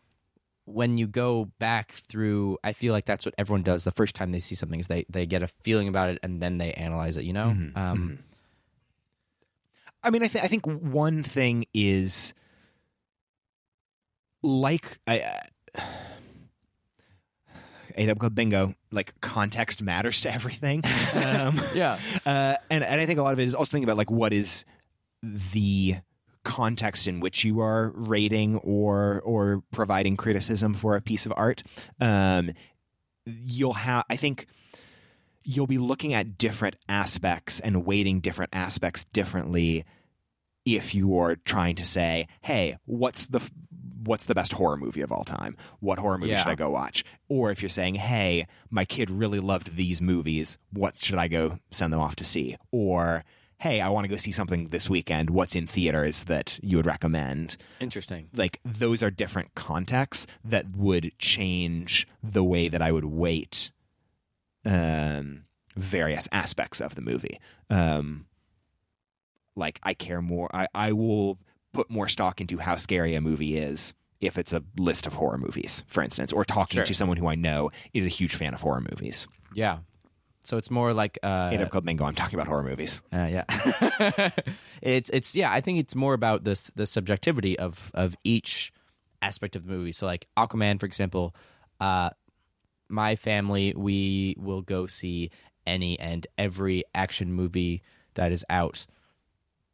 [0.65, 4.31] when you go back through i feel like that's what everyone does the first time
[4.31, 7.17] they see something is they they get a feeling about it and then they analyze
[7.17, 8.19] it you know Mhm, um
[10.03, 12.33] I mean, I, th- I think one thing is
[14.41, 15.19] like I.
[15.21, 15.81] Uh,
[17.97, 20.83] AW Club Bingo, like context matters to everything.
[21.13, 23.97] Um, yeah uh, and and I think a lot of it is also thinking about
[23.97, 24.65] like what is
[25.21, 25.97] the
[26.43, 31.63] context in which you are rating or or providing criticism for a piece of art.
[31.99, 32.51] Um,
[33.25, 34.47] you'll have, I think,
[35.43, 39.85] you'll be looking at different aspects and weighting different aspects differently
[40.65, 43.41] if you are trying to say, "Hey, what's the
[44.03, 45.55] what's the best horror movie of all time?
[45.79, 46.43] What horror movie Yeah.
[46.43, 50.57] should I go watch?" Or if you're saying, "Hey, my kid really loved these movies.
[50.71, 53.23] What should I go send them off to see?" Or
[53.59, 55.29] hey, I want to go see something this weekend.
[55.29, 57.57] What's in theaters that you would recommend?
[57.79, 58.27] Interesting.
[58.33, 63.71] Like those are different contexts that would change the way that I would weight
[64.65, 65.43] um,
[65.75, 67.39] various aspects of the movie.
[67.69, 68.25] Um,
[69.55, 70.49] like I care more.
[70.55, 71.37] I, I will
[71.73, 75.37] put more stock into how scary a movie is if it's a list of horror
[75.37, 76.83] movies, for instance, or talking Sure.
[76.85, 79.27] to someone who I know is a huge fan of horror movies.
[79.53, 79.79] Yeah.
[80.43, 81.27] So it's more like uh,
[81.59, 82.03] up Club Mingo.
[82.05, 83.01] I'm talking about horror movies.
[83.13, 83.43] Uh, yeah,
[84.81, 85.51] it's it's yeah.
[85.51, 88.73] I think it's more about this the subjectivity of of each
[89.21, 89.91] aspect of the movie.
[89.91, 91.35] So like Aquaman, for example,
[91.79, 92.09] uh,
[92.89, 95.29] my family we will go see
[95.67, 97.83] any and every action movie
[98.15, 98.87] that is out,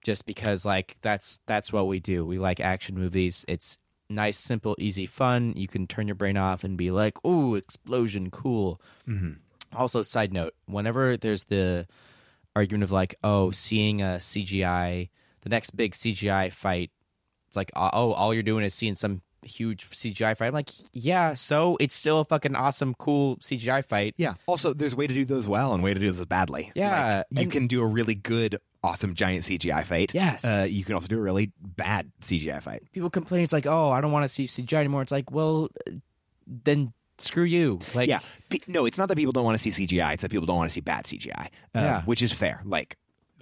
[0.04, 2.26] just because like that's that's what we do.
[2.26, 3.46] We like action movies.
[3.48, 3.78] It's
[4.10, 5.54] nice, simple, easy, fun.
[5.56, 9.34] You can turn your brain off and be like, "Ooh, explosion, cool." Mm-hmm.
[9.76, 11.88] Also, side note: whenever there's the
[12.58, 15.10] argument of like, oh, seeing a CGI,
[15.42, 16.92] the next big CGI fight,
[17.48, 20.48] it's like, uh, oh, all you're doing is seeing some huge CGI fight.
[20.48, 24.14] I'm like, yeah, so it's still a fucking awesome, cool CGI fight.
[24.18, 24.36] Yeah.
[24.46, 26.72] Also, there's a way to do those well and a way to do those badly.
[26.76, 30.14] Yeah, Like, you and- can do a really good, awesome giant CGI fight.
[30.14, 30.46] Yes.
[30.46, 32.84] Uh, you can also do a really bad CGI fight.
[32.92, 35.02] People complain, it's like, oh, I don't want to see CGI anymore.
[35.02, 35.94] It's like, well, uh,
[36.46, 37.80] then screw you.
[37.96, 38.20] Like, yeah.
[38.50, 40.14] Pe- no, it's not that people don't want to see CGI.
[40.14, 41.48] It's that people don't want to see bad CGI.
[41.74, 42.02] Uh, Yeah.
[42.04, 42.62] Which is fair.
[42.64, 42.96] Like,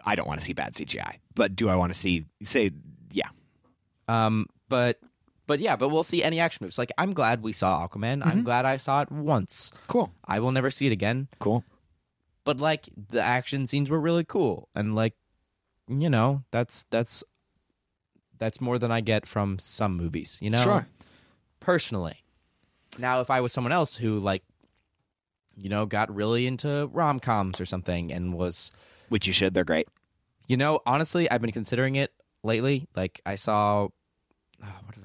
[0.06, 1.16] I don't want to see bad CGI.
[1.36, 2.72] But do I want to see, say,
[3.12, 3.30] yeah.
[4.08, 5.00] Um, but
[5.48, 6.78] but yeah, but we'll see any action moves.
[6.78, 8.26] Like, I'm glad we saw Aquaman.
[8.26, 8.42] I'm mm-hmm.
[8.44, 9.72] glad I saw it once.
[9.88, 10.12] Cool.
[10.26, 11.28] I will never see it again.
[11.40, 11.64] Cool.
[12.44, 15.14] but like the action scenes were really cool and like
[15.88, 17.24] you know that's that's
[18.38, 20.88] that's more than i get from some movies you know Sure.
[21.60, 22.24] personally
[23.00, 24.44] now if i was someone else who like
[25.58, 28.72] you know got really into rom-coms or something and was
[29.10, 29.54] Which you should.
[29.54, 29.88] They're great.
[30.48, 32.12] you know honestly i've been considering it
[32.44, 33.88] lately like i saw
[34.64, 35.05] oh, what did i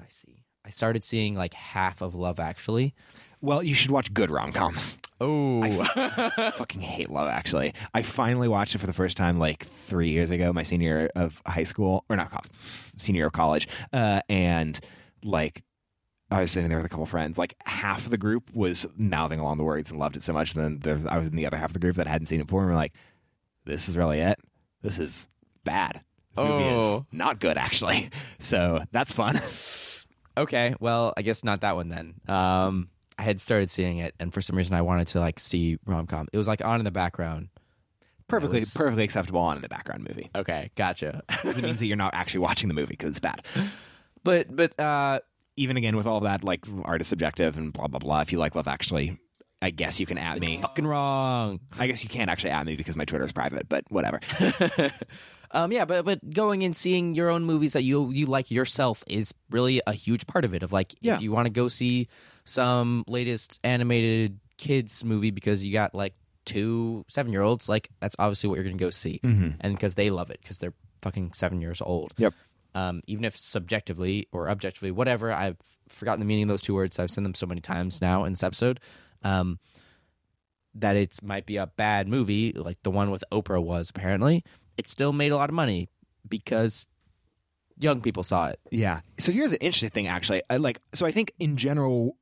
[0.71, 2.93] started seeing like half of love actually
[3.41, 4.97] Well, you should watch good rom coms.
[5.19, 7.73] oh I fucking hate Love Actually.
[7.93, 11.41] I finally watched it for the first time like three years ago, my senior of
[11.45, 12.47] high school, or not
[12.97, 14.79] senior of college, uh, and
[15.23, 15.63] like
[16.31, 17.37] I was sitting there with a couple friends.
[17.37, 20.55] Like half of the group was mouthing along the words and loved it so much.
[20.55, 22.27] And then there was, I was in the other half of the group that hadn't
[22.27, 22.93] seen it before, and we're like,
[23.65, 24.39] "This is really it.
[24.81, 25.27] This is
[25.65, 26.01] bad.
[26.35, 27.05] This movie Oh.
[27.05, 29.39] is not good, actually." So that's fun.
[30.37, 32.15] Okay, well, I guess not that one then.
[32.27, 35.77] Um, I had started seeing it, and for some reason, I wanted to like see
[35.85, 36.27] rom com.
[36.33, 37.49] It was like on in the background.
[38.27, 40.29] perfectly, was- perfectly acceptable on in the background movie.
[40.35, 41.21] Okay, gotcha.
[41.43, 43.43] It means that you're not actually watching the movie because it's bad.
[44.23, 45.19] but but uh,
[45.57, 48.37] even again with all that like art is subjective and blah blah blah if you
[48.39, 49.17] like love actually
[49.61, 51.59] i guess you can at me fucking wrong.
[51.79, 54.19] i guess you can't actually at me because my twitter is private but whatever
[55.53, 59.03] um, yeah, but but going and seeing your own movies that you you like yourself
[59.07, 60.63] is really a huge part of it.
[60.63, 61.15] Of like, Yeah.
[61.15, 62.07] if you want to go see
[62.45, 66.13] some latest animated kids movie because you got like
[66.45, 69.57] two seven year olds, like that's obviously what you're gonna go see, Mhm.
[69.59, 72.13] and because they love it because they're fucking seven years old.
[72.17, 72.33] Yep.
[72.73, 75.57] Um, even if subjectively or objectively, whatever, I've
[75.89, 76.99] forgotten the meaning of those two words.
[76.99, 78.79] I've seen them so many times now in this episode.
[79.23, 79.59] Um,
[80.73, 84.43] that it might be a bad movie, like the one with Oprah was apparently,
[84.77, 85.89] it still made a lot of money
[86.27, 86.87] because
[87.77, 88.59] young people saw it.
[88.69, 89.01] yeah.
[89.17, 90.41] So here's an interesting thing actually.
[90.49, 92.15] I like so i think in general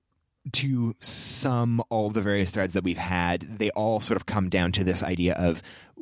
[0.53, 4.71] to sum all the various threads that we've had they all sort of come down
[4.71, 5.62] to this idea of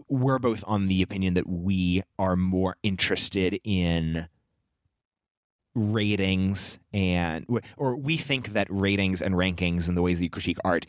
[0.09, 4.27] we're both on the opinion that we are more interested in
[5.73, 7.45] ratings and
[7.77, 10.85] or we think that ratings and rankings and the ways that you critique art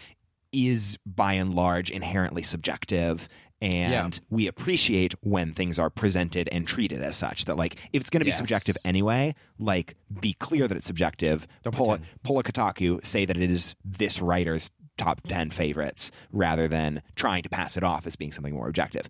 [0.52, 3.28] is by and large inherently subjective
[3.60, 4.24] and Yeah.
[4.30, 8.20] we appreciate when things are presented and treated as such that like if it's going
[8.20, 8.36] to be Yes.
[8.38, 13.24] subjective anyway like be clear that it's subjective Don't pull a, pull a kotaku say
[13.24, 18.06] that it is this writer's top 10 favorites rather than trying to pass it off
[18.06, 19.08] as being something more objective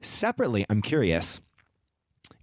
[0.00, 1.40] separately i'm curious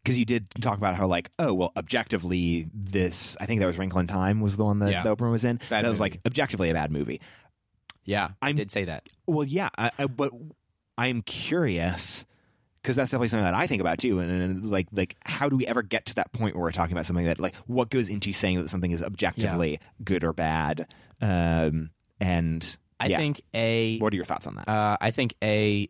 [0.04, 3.78] because you did talk about how like oh well objectively this i think that was
[3.78, 5.04] wrinkle in time was the one that Yeah.
[5.04, 7.20] the oprah was in Bad that was like objectively a bad movie
[8.06, 9.08] Yeah, I did say that.
[9.26, 10.32] well yeah I, I, but
[10.98, 12.26] i'm curious
[12.82, 15.56] because that's definitely something that i think about too and, and like like how do
[15.56, 18.10] we ever get to that point where we're talking about something that like what goes
[18.10, 20.88] into saying that something is objectively good or bad
[21.22, 21.90] um
[22.20, 23.18] and I yeah.
[23.18, 25.90] think a what are your thoughts on that uh, I think a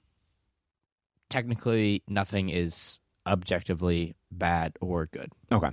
[1.30, 5.32] technically nothing is objectively bad or good.
[5.52, 5.70] okay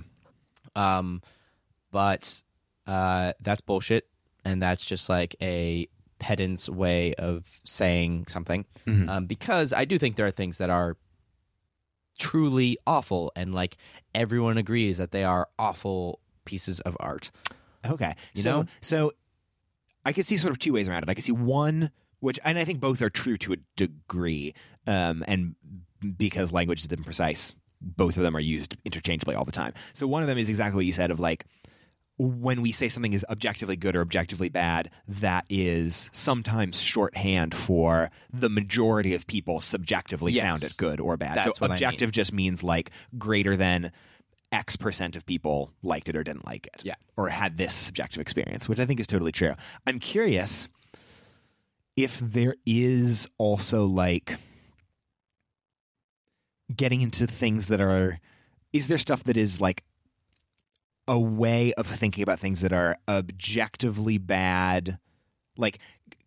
[0.75, 1.21] Um,
[1.91, 2.43] but
[2.85, 4.07] uh, that's bullshit,
[4.43, 5.87] and that's just like a
[6.19, 8.65] pedant's way of saying something.
[8.85, 9.09] Mhm.
[9.09, 10.97] Um, because I do think there are things that are
[12.17, 13.77] truly awful and like
[14.13, 17.31] everyone agrees that they are awful pieces of art.
[17.85, 18.15] Okay.
[18.33, 18.67] You so, know?
[18.81, 19.11] so
[20.05, 21.09] I could see sort of two ways around it.
[21.09, 24.53] I could see one, which, and I think both are true to a degree,
[24.87, 25.55] um, and
[26.17, 29.73] because language is imprecise, both of them are used interchangeably all the time.
[29.93, 31.45] So one of them is exactly what you said of like,
[32.17, 38.09] when we say something is objectively good or objectively bad, that is sometimes shorthand for
[38.31, 40.43] the majority of people subjectively Yes.
[40.43, 41.35] found it good or bad.
[41.37, 41.83] That's so what I mean.
[41.83, 43.91] objective just means like greater than
[44.51, 46.81] X percent of people liked it or didn't like it.
[46.85, 46.95] Yeah.
[47.17, 49.53] Or had this subjective experience, which I think is totally true.
[49.85, 50.69] I'm curious
[51.97, 54.37] if there is also like
[56.73, 58.19] getting into things that are
[58.73, 59.83] is there stuff that is like
[61.07, 64.97] a way of thinking about things that are objectively bad
[65.57, 65.79] like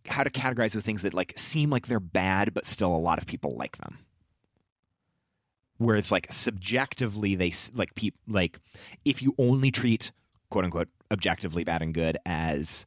[0.06, 3.18] how to categorize those things that like seem like they're bad but still a lot
[3.18, 3.98] of people like them
[5.78, 8.58] where it's like subjectively they like peop like
[9.04, 10.12] if you only treat
[10.50, 12.86] quote unquote objectively bad and good as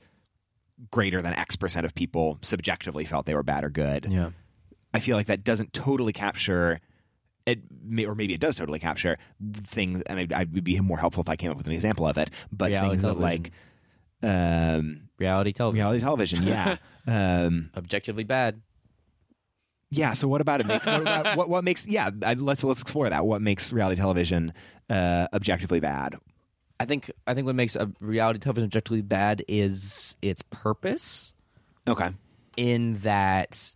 [0.92, 4.32] greater than x percent of people subjectively felt they were bad or good Yeah.
[4.94, 6.80] I feel like that doesn't totally capture
[7.46, 9.18] it, may, or maybe it does totally capture
[9.64, 10.02] things.
[10.04, 12.18] And I, I would be more helpful if I came up with an example of
[12.18, 12.30] it.
[12.52, 13.52] But Reality things that like
[14.24, 15.78] um, Reality television.
[15.84, 16.78] reality television, yeah,
[17.08, 18.62] um, Objectively bad.
[19.90, 20.14] yeah.
[20.14, 20.68] So what about it?
[20.68, 21.88] Makes, what, about, what, what makes?
[21.88, 23.26] Yeah, I, let's let's explore that.
[23.26, 24.54] What makes reality television
[24.90, 26.18] uh, objectively bad?
[26.80, 31.34] I think I think what makes a reality television objectively bad is its purpose
[31.88, 32.10] Okay,
[32.58, 33.76] in that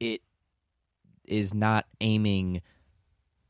[0.00, 0.20] it
[1.28, 2.62] is not aiming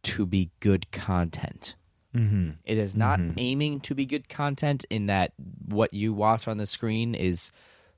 [0.03, 1.75] to be good content.
[2.15, 2.51] mm-hmm.
[2.65, 3.35] It is not Mhm.
[3.37, 5.33] aiming to be good content in that
[5.67, 7.53] what you watch on the screen is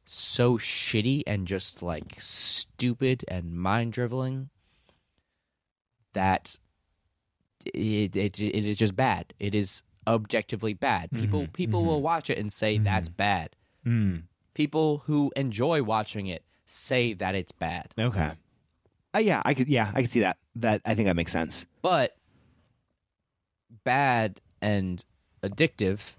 [0.04, 4.50] so shitty and just like stupid and mind driveling
[6.12, 6.58] that
[7.66, 9.32] it, it it is just bad.
[9.38, 11.10] It is objectively bad.
[11.12, 13.54] People Mhm, people will watch it and say that's bad.
[13.86, 14.22] mm.
[14.54, 17.94] People who enjoy watching it say that it's bad.
[17.98, 18.32] okay.
[19.14, 19.68] Uh, yeah, I could.
[19.68, 20.38] Yeah, I could see that.
[20.56, 21.66] That I think that makes sense.
[21.82, 22.16] But
[23.84, 25.04] bad and
[25.42, 26.16] addictive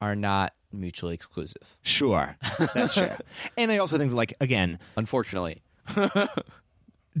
[0.00, 1.78] are not mutually exclusive.
[1.82, 2.36] Sure,
[2.74, 3.10] that's true.
[3.56, 5.62] and I also think, like again, Unfortunately.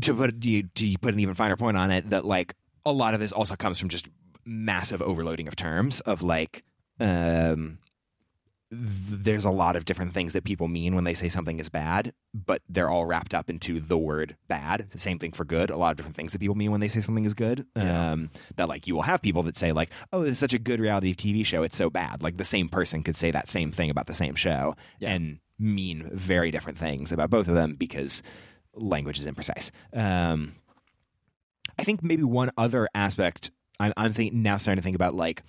[0.00, 3.14] to put you to put an even finer point on it, that like a lot
[3.14, 4.08] of this also comes from just
[4.44, 6.64] massive overloading of terms of like
[6.98, 7.78] um
[8.72, 12.12] there's a lot of different things that people mean when they say something is bad,
[12.32, 14.86] but they're all wrapped up into the word bad.
[14.90, 15.70] The same thing for good.
[15.70, 17.66] A lot of different things that people mean when they say something is good.
[17.74, 18.12] Yeah.
[18.12, 20.58] Um, that like you will have people that say like, "Oh, this is such a
[20.58, 21.64] good reality TV show.
[21.64, 24.36] It's so bad." Like the same person could say that same thing about the same
[24.36, 25.10] show Yeah.
[25.14, 28.22] and mean very different things about both of them because
[28.74, 29.70] language is imprecise.
[29.92, 30.54] Um,
[31.78, 33.50] I think maybe one other aspect
[33.80, 35.42] I'm, I'm thinking now starting to think about like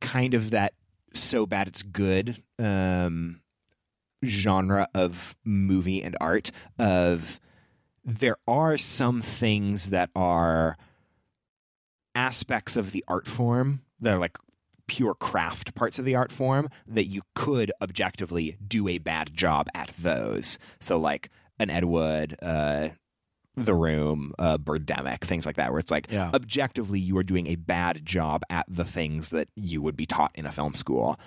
[0.00, 0.74] kind of that
[1.16, 3.40] so bad it's good um,
[4.24, 7.40] genre of movie and art of
[8.04, 10.76] there are some things that are
[12.14, 14.38] aspects of the art form that are like
[14.86, 19.66] pure craft parts of the art form that you could objectively do a bad job
[19.74, 20.58] at those.
[20.80, 22.90] So like an ed wood uh
[23.56, 26.30] the room uh birdemic things like that where it's like Yeah.
[26.34, 30.30] objectively you are doing a bad job at the things that you would be taught
[30.34, 31.18] in a film school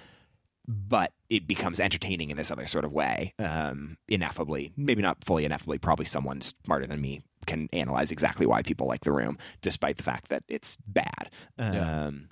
[0.67, 5.43] but it becomes entertaining in this other sort of way um ineffably maybe not fully
[5.43, 9.97] ineffably probably someone smarter than me can analyze exactly why people like the room despite
[9.97, 12.05] the fact that it's bad Yeah.
[12.07, 12.29] um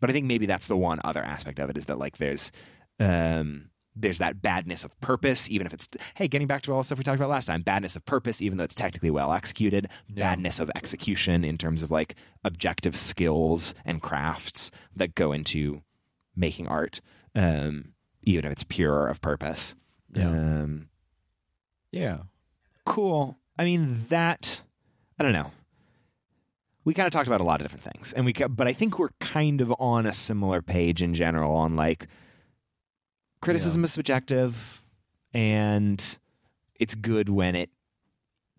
[0.00, 2.50] but i think maybe that's the one other aspect of it is that like there's
[2.98, 6.84] um there's that badness of purpose, even if it's hey, getting back to all the
[6.84, 9.88] stuff we talked about last time, badness of purpose, even though it's technically well executed,
[10.08, 10.24] Yeah.
[10.30, 15.82] badness of execution in terms of like objective skills and crafts that go into
[16.36, 17.00] making art,
[17.34, 19.74] um, even if it's pure of purpose.
[20.14, 20.28] Yeah.
[20.28, 20.88] Um,
[21.90, 22.18] Yeah.
[22.84, 23.38] cool.
[23.58, 24.62] I mean that.
[25.18, 25.50] I don't know.
[26.84, 28.98] We kind of talked about a lot of different things, and we, but I think
[28.98, 32.06] we're kind of on a similar page in general on like
[33.40, 34.82] criticism is subjective,
[35.32, 36.18] and
[36.78, 37.70] it's good when it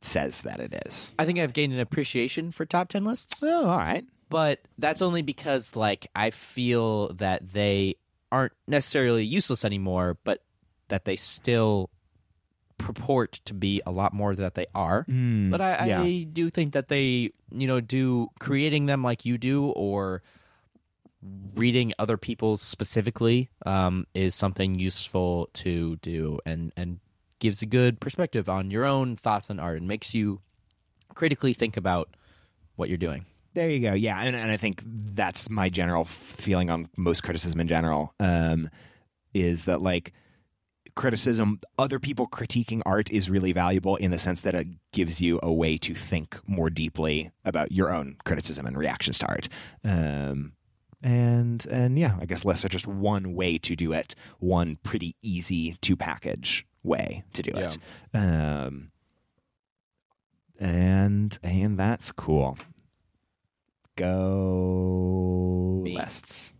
[0.01, 1.13] says that it is.
[1.19, 4.05] I think I've gained an appreciation for top 10 lists, Oh, all right.
[4.29, 7.95] but that's only because like I feel that they
[8.31, 10.43] aren't necessarily useless anymore, but
[10.89, 11.89] that they still
[12.77, 15.03] purport to be a lot more that they are.
[15.05, 16.01] Mm, But I, yeah.
[16.01, 20.21] I do think that they, you know, do creating them like you do or
[21.55, 26.99] reading other people's specifically um, is something useful to do and, and
[27.39, 30.41] gives a good perspective on your own thoughts on art and makes you
[31.13, 32.09] critically think about
[32.75, 33.25] what you're doing.
[33.53, 33.93] There you go.
[33.93, 38.13] Yeah, and, and I think that's my general feeling on most criticism in general.
[38.19, 38.69] Um,
[39.33, 40.13] is that like
[40.95, 45.39] criticism, other people critiquing art is really valuable in the sense that it gives you
[45.41, 49.47] a way to think more deeply about your own criticism and reactions to art.
[49.83, 50.53] Um,
[51.01, 55.15] and and yeah, I guess lists are just one way to do it, one pretty
[55.21, 57.77] easy to package way to do it.
[58.13, 58.91] Um,
[60.59, 62.57] and and that's cool.
[63.95, 65.95] Go Me.
[65.95, 66.53] lists.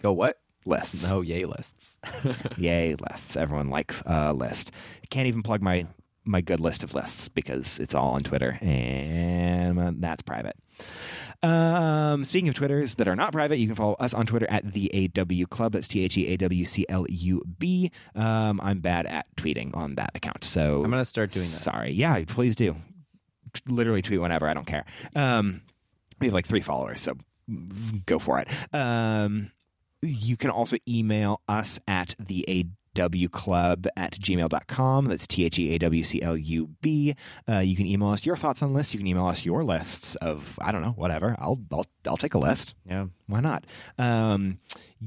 [0.00, 0.38] Go what?
[0.64, 1.08] Lists.
[1.08, 1.98] No, yay lists.
[2.58, 3.36] Yay, lists.
[3.36, 4.70] Everyone likes a list.
[5.08, 5.86] Can't even plug my
[6.28, 10.56] my good list of lists because it's all on Twitter and that's private.
[11.42, 14.72] Um, speaking of Twitters that are not private, you can follow us on Twitter at
[14.72, 15.72] the AW Club.
[15.72, 17.90] That's T H E A W C L U B.
[18.14, 21.50] Um, I'm bad at tweeting on that account, so I'm gonna start doing that.
[21.50, 22.74] Sorry, yeah, please do.
[23.52, 24.48] T- Literally tweet whenever.
[24.48, 24.84] I don't care.
[25.14, 25.62] Um,
[26.20, 27.14] we have like three followers, so
[28.06, 28.48] go for it.
[28.74, 29.52] Um,
[30.02, 32.44] you can also email us at the
[32.98, 35.06] awclub at gmail.com.
[35.06, 37.14] That's T H E A W C L U B.
[37.48, 38.94] Uh, you can email us your thoughts on lists.
[38.94, 41.36] You can email us your lists of, I don't know, whatever.
[41.38, 42.74] I'll, I'll, I'll take a list.
[42.84, 43.06] Yeah.
[43.28, 43.64] Why not?
[43.98, 44.58] Um,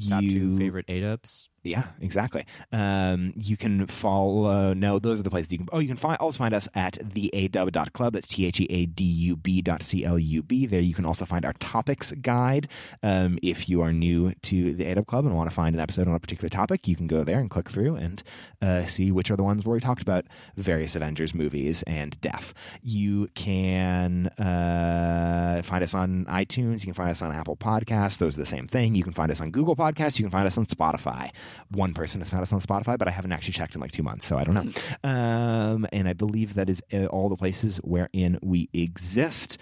[0.07, 1.49] Top two favorite eight ups.
[1.63, 2.45] yeah, exactly.
[2.71, 4.73] Um, you can follow.
[4.73, 5.67] No, those are the places you can.
[5.73, 8.13] Oh, you can find also find us at the theadub.club.
[8.13, 10.65] That's t h e a d u b dot c l u b.
[10.65, 12.69] There you can also find our topics guide.
[13.03, 16.07] Um, if you are new to the ADub Club and want to find an episode
[16.07, 18.23] on a particular topic, you can go there and click through and
[18.61, 22.53] uh, see which are the ones where we talked about various Avengers movies and death.
[22.81, 26.79] You can uh, find us on iTunes.
[26.79, 28.10] You can find us on Apple Podcasts.
[28.17, 28.95] Those are the same thing.
[28.95, 30.17] You can find us on Google Podcasts.
[30.19, 31.31] You can find us on Spotify.
[31.69, 34.03] One person has found us on Spotify, but I haven't actually checked in like two
[34.03, 35.09] months, so I don't know.
[35.09, 39.57] Um, and I believe that is uh, all the places wherein we exist.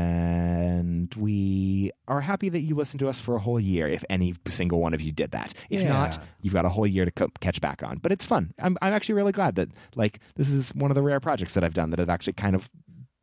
[0.00, 4.34] And we are happy that you listened to us for a whole year, if any
[4.48, 5.52] single one of you did that.
[5.68, 7.98] If not, you've got a whole year to co- catch back on.
[7.98, 8.52] But it's fun.
[8.58, 11.64] I'm, I'm actually really glad that like this is one of the rare projects that
[11.64, 12.70] I've done that have actually kind of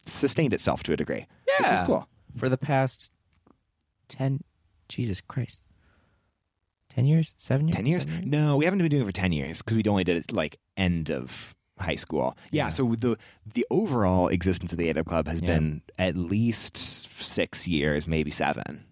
[0.06, 1.28] sustained itself to a degree.
[1.46, 1.82] Which Yeah.
[1.82, 2.08] is cool.
[2.36, 3.12] For the past
[4.08, 4.42] ten
[4.90, 5.62] Jesus Christ.
[6.90, 7.36] Ten years?
[7.38, 7.76] Seven years?
[7.76, 8.04] 10 years?
[8.04, 10.32] Seven No, we haven't been doing it for 10 years because we only did it
[10.32, 12.36] like end of high school.
[12.52, 12.70] Yeah, Yeah.
[12.70, 13.18] so the
[13.54, 15.48] the overall existence of the ADUB Club has Yeah.
[15.48, 18.86] been at least six years, maybe seven.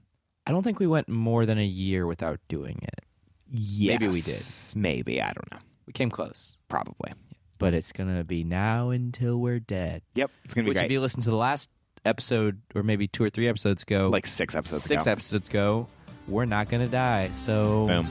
[0.46, 3.06] I don't think we went more than a year without doing it.
[3.50, 4.44] Yes, Maybe we did.
[4.76, 5.60] Maybe, I don't know.
[5.88, 6.60] We came close.
[6.68, 7.14] Probably.
[7.58, 10.04] But it's gonna be now until we're dead.
[10.14, 11.72] Yep, it's going to be Which if you listen to the last
[12.06, 15.12] episode or maybe two or three episodes ago like six episodes six ago.
[15.12, 15.88] episodes ago,
[16.28, 17.30] we're not gonna die.
[17.34, 18.06] So Boom.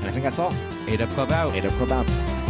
[0.00, 0.52] And I think that's all.
[0.86, 1.52] ADub Club out.
[1.54, 2.45] ADUB Club out.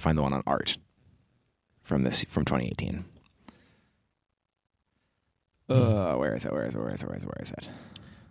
[0.00, 0.76] To find the one on art
[1.82, 3.04] from this from 2018.
[5.68, 6.52] Uh, where is it?
[6.52, 6.78] Where is it?
[6.78, 7.06] Where is it?
[7.08, 7.26] Where is it?
[7.26, 7.68] Where is it?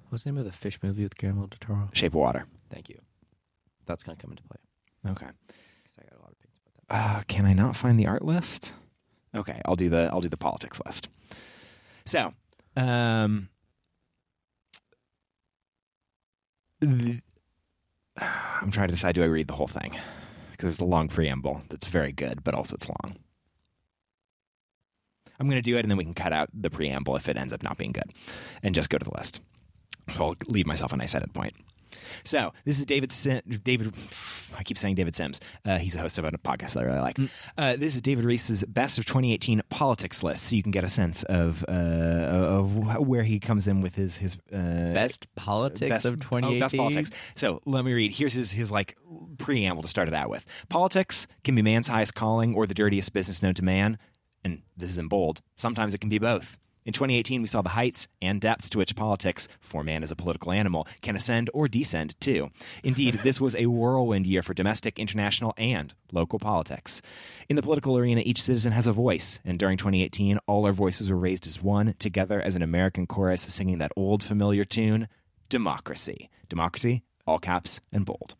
[0.09, 1.89] What's the name of the fish movie with Guillermo del Toro?
[1.93, 2.45] Shape of Water.
[2.69, 2.99] Thank you.
[3.85, 5.11] That's gonna come into play.
[5.11, 5.27] Okay.
[5.27, 7.19] 'Cause I got a lot of opinions about that.
[7.19, 8.73] Uh, can I not find the art list?
[9.33, 11.07] Okay, I'll do the I'll do the politics list.
[12.05, 12.33] So,
[12.75, 13.49] um,
[16.81, 17.21] the,
[18.17, 19.95] I'm trying to decide do I read the whole thing
[20.59, 23.15] because there's a long preamble that's very good, but also it's long.
[25.39, 27.37] I'm going to do it, and then we can cut out the preamble if it
[27.37, 28.11] ends up not being good,
[28.61, 29.39] and just go to the list.
[30.09, 31.53] So I'll leave myself a nice edit point.
[32.23, 33.11] So this is David.
[33.11, 33.93] Sim- David,
[34.57, 35.39] I keep saying David Sims.
[35.65, 37.17] Uh, he's a host of a podcast that I really like.
[37.57, 40.89] Uh, this is David Rees's best of 2018 politics list, so you can get a
[40.89, 46.05] sense of uh, of where he comes in with his his uh, Best politics best-
[46.05, 46.59] of oh, 2018.
[46.59, 47.09] best politics.
[47.35, 48.13] So let me read.
[48.13, 48.95] Here's his his like
[49.37, 50.45] preamble to start it out with.
[50.69, 53.97] Politics can be man's highest calling or the dirtiest business known to man,
[54.43, 55.41] and this is in bold.
[55.55, 56.57] Sometimes it can be both.
[56.89, 60.15] In 2018, we saw the heights and depths to which politics, for man as a
[60.15, 62.49] political animal, can ascend or descend to.
[62.83, 67.03] Indeed, this was a whirlwind year for domestic, international, and local politics.
[67.47, 71.11] In the political arena, each citizen has a voice, and during 2018, all our voices
[71.11, 75.07] were raised as one, together as an American chorus singing that old familiar tune
[75.47, 76.31] democracy.
[76.49, 78.35] Democracy all caps and bold.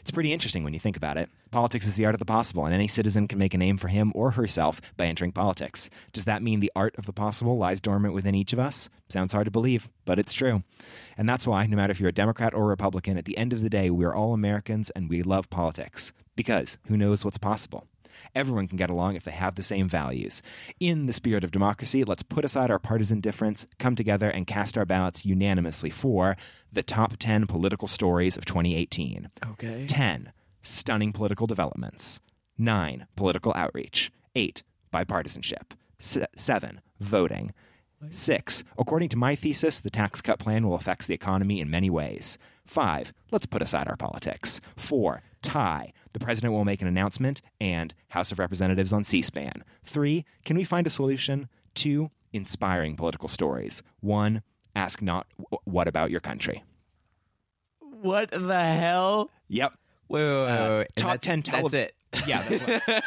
[0.00, 1.28] It's pretty interesting when you think about it.
[1.50, 3.88] Politics is the art of the possible, and any citizen can make a name for
[3.88, 5.90] him or herself by entering politics.
[6.12, 8.88] Does that mean the art of the possible lies dormant within each of us?
[9.08, 10.62] Sounds hard to believe, but it's true.
[11.16, 13.52] And that's why, no matter if you're a Democrat or a Republican, at the end
[13.52, 16.12] of the day, we're all Americans and we love politics.
[16.36, 17.86] Because who knows what's possible?
[18.34, 20.42] Everyone can get along if they have the same values.
[20.80, 24.76] In the spirit of democracy, let's put aside our partisan difference, come together, and cast
[24.78, 26.36] our ballots unanimously for
[26.72, 29.30] the top 10 political stories of 2018.
[29.50, 29.86] Okay.
[29.86, 30.32] 10.
[30.62, 32.20] Stunning political developments.
[32.58, 33.06] 9.
[33.16, 34.10] Political outreach.
[34.34, 34.62] 8.
[34.92, 35.72] Bipartisanship.
[36.00, 36.80] S- 7.
[37.00, 37.52] Voting.
[38.10, 38.64] 6.
[38.78, 42.38] According to my thesis, the tax cut plan will affect the economy in many ways.
[42.64, 43.12] 5.
[43.30, 44.60] Let's put aside our politics.
[44.76, 45.22] 4.
[45.42, 45.92] Tie.
[46.12, 49.64] The president will make an announcement, and House of Representatives on C SPAN.
[49.84, 50.24] 3.
[50.44, 51.48] Can we find a solution?
[51.74, 52.10] 2.
[52.32, 53.82] Inspiring political stories.
[54.00, 54.42] 1.
[54.76, 55.26] Ask not,
[55.64, 56.62] what about your country?
[57.80, 59.30] What the hell?
[59.48, 59.72] Yep.
[60.08, 60.86] Wait, wait, wait, Uh, wait.
[60.96, 61.94] And top that's- 10 tele- That's it.
[62.26, 63.04] Yeah, that's what-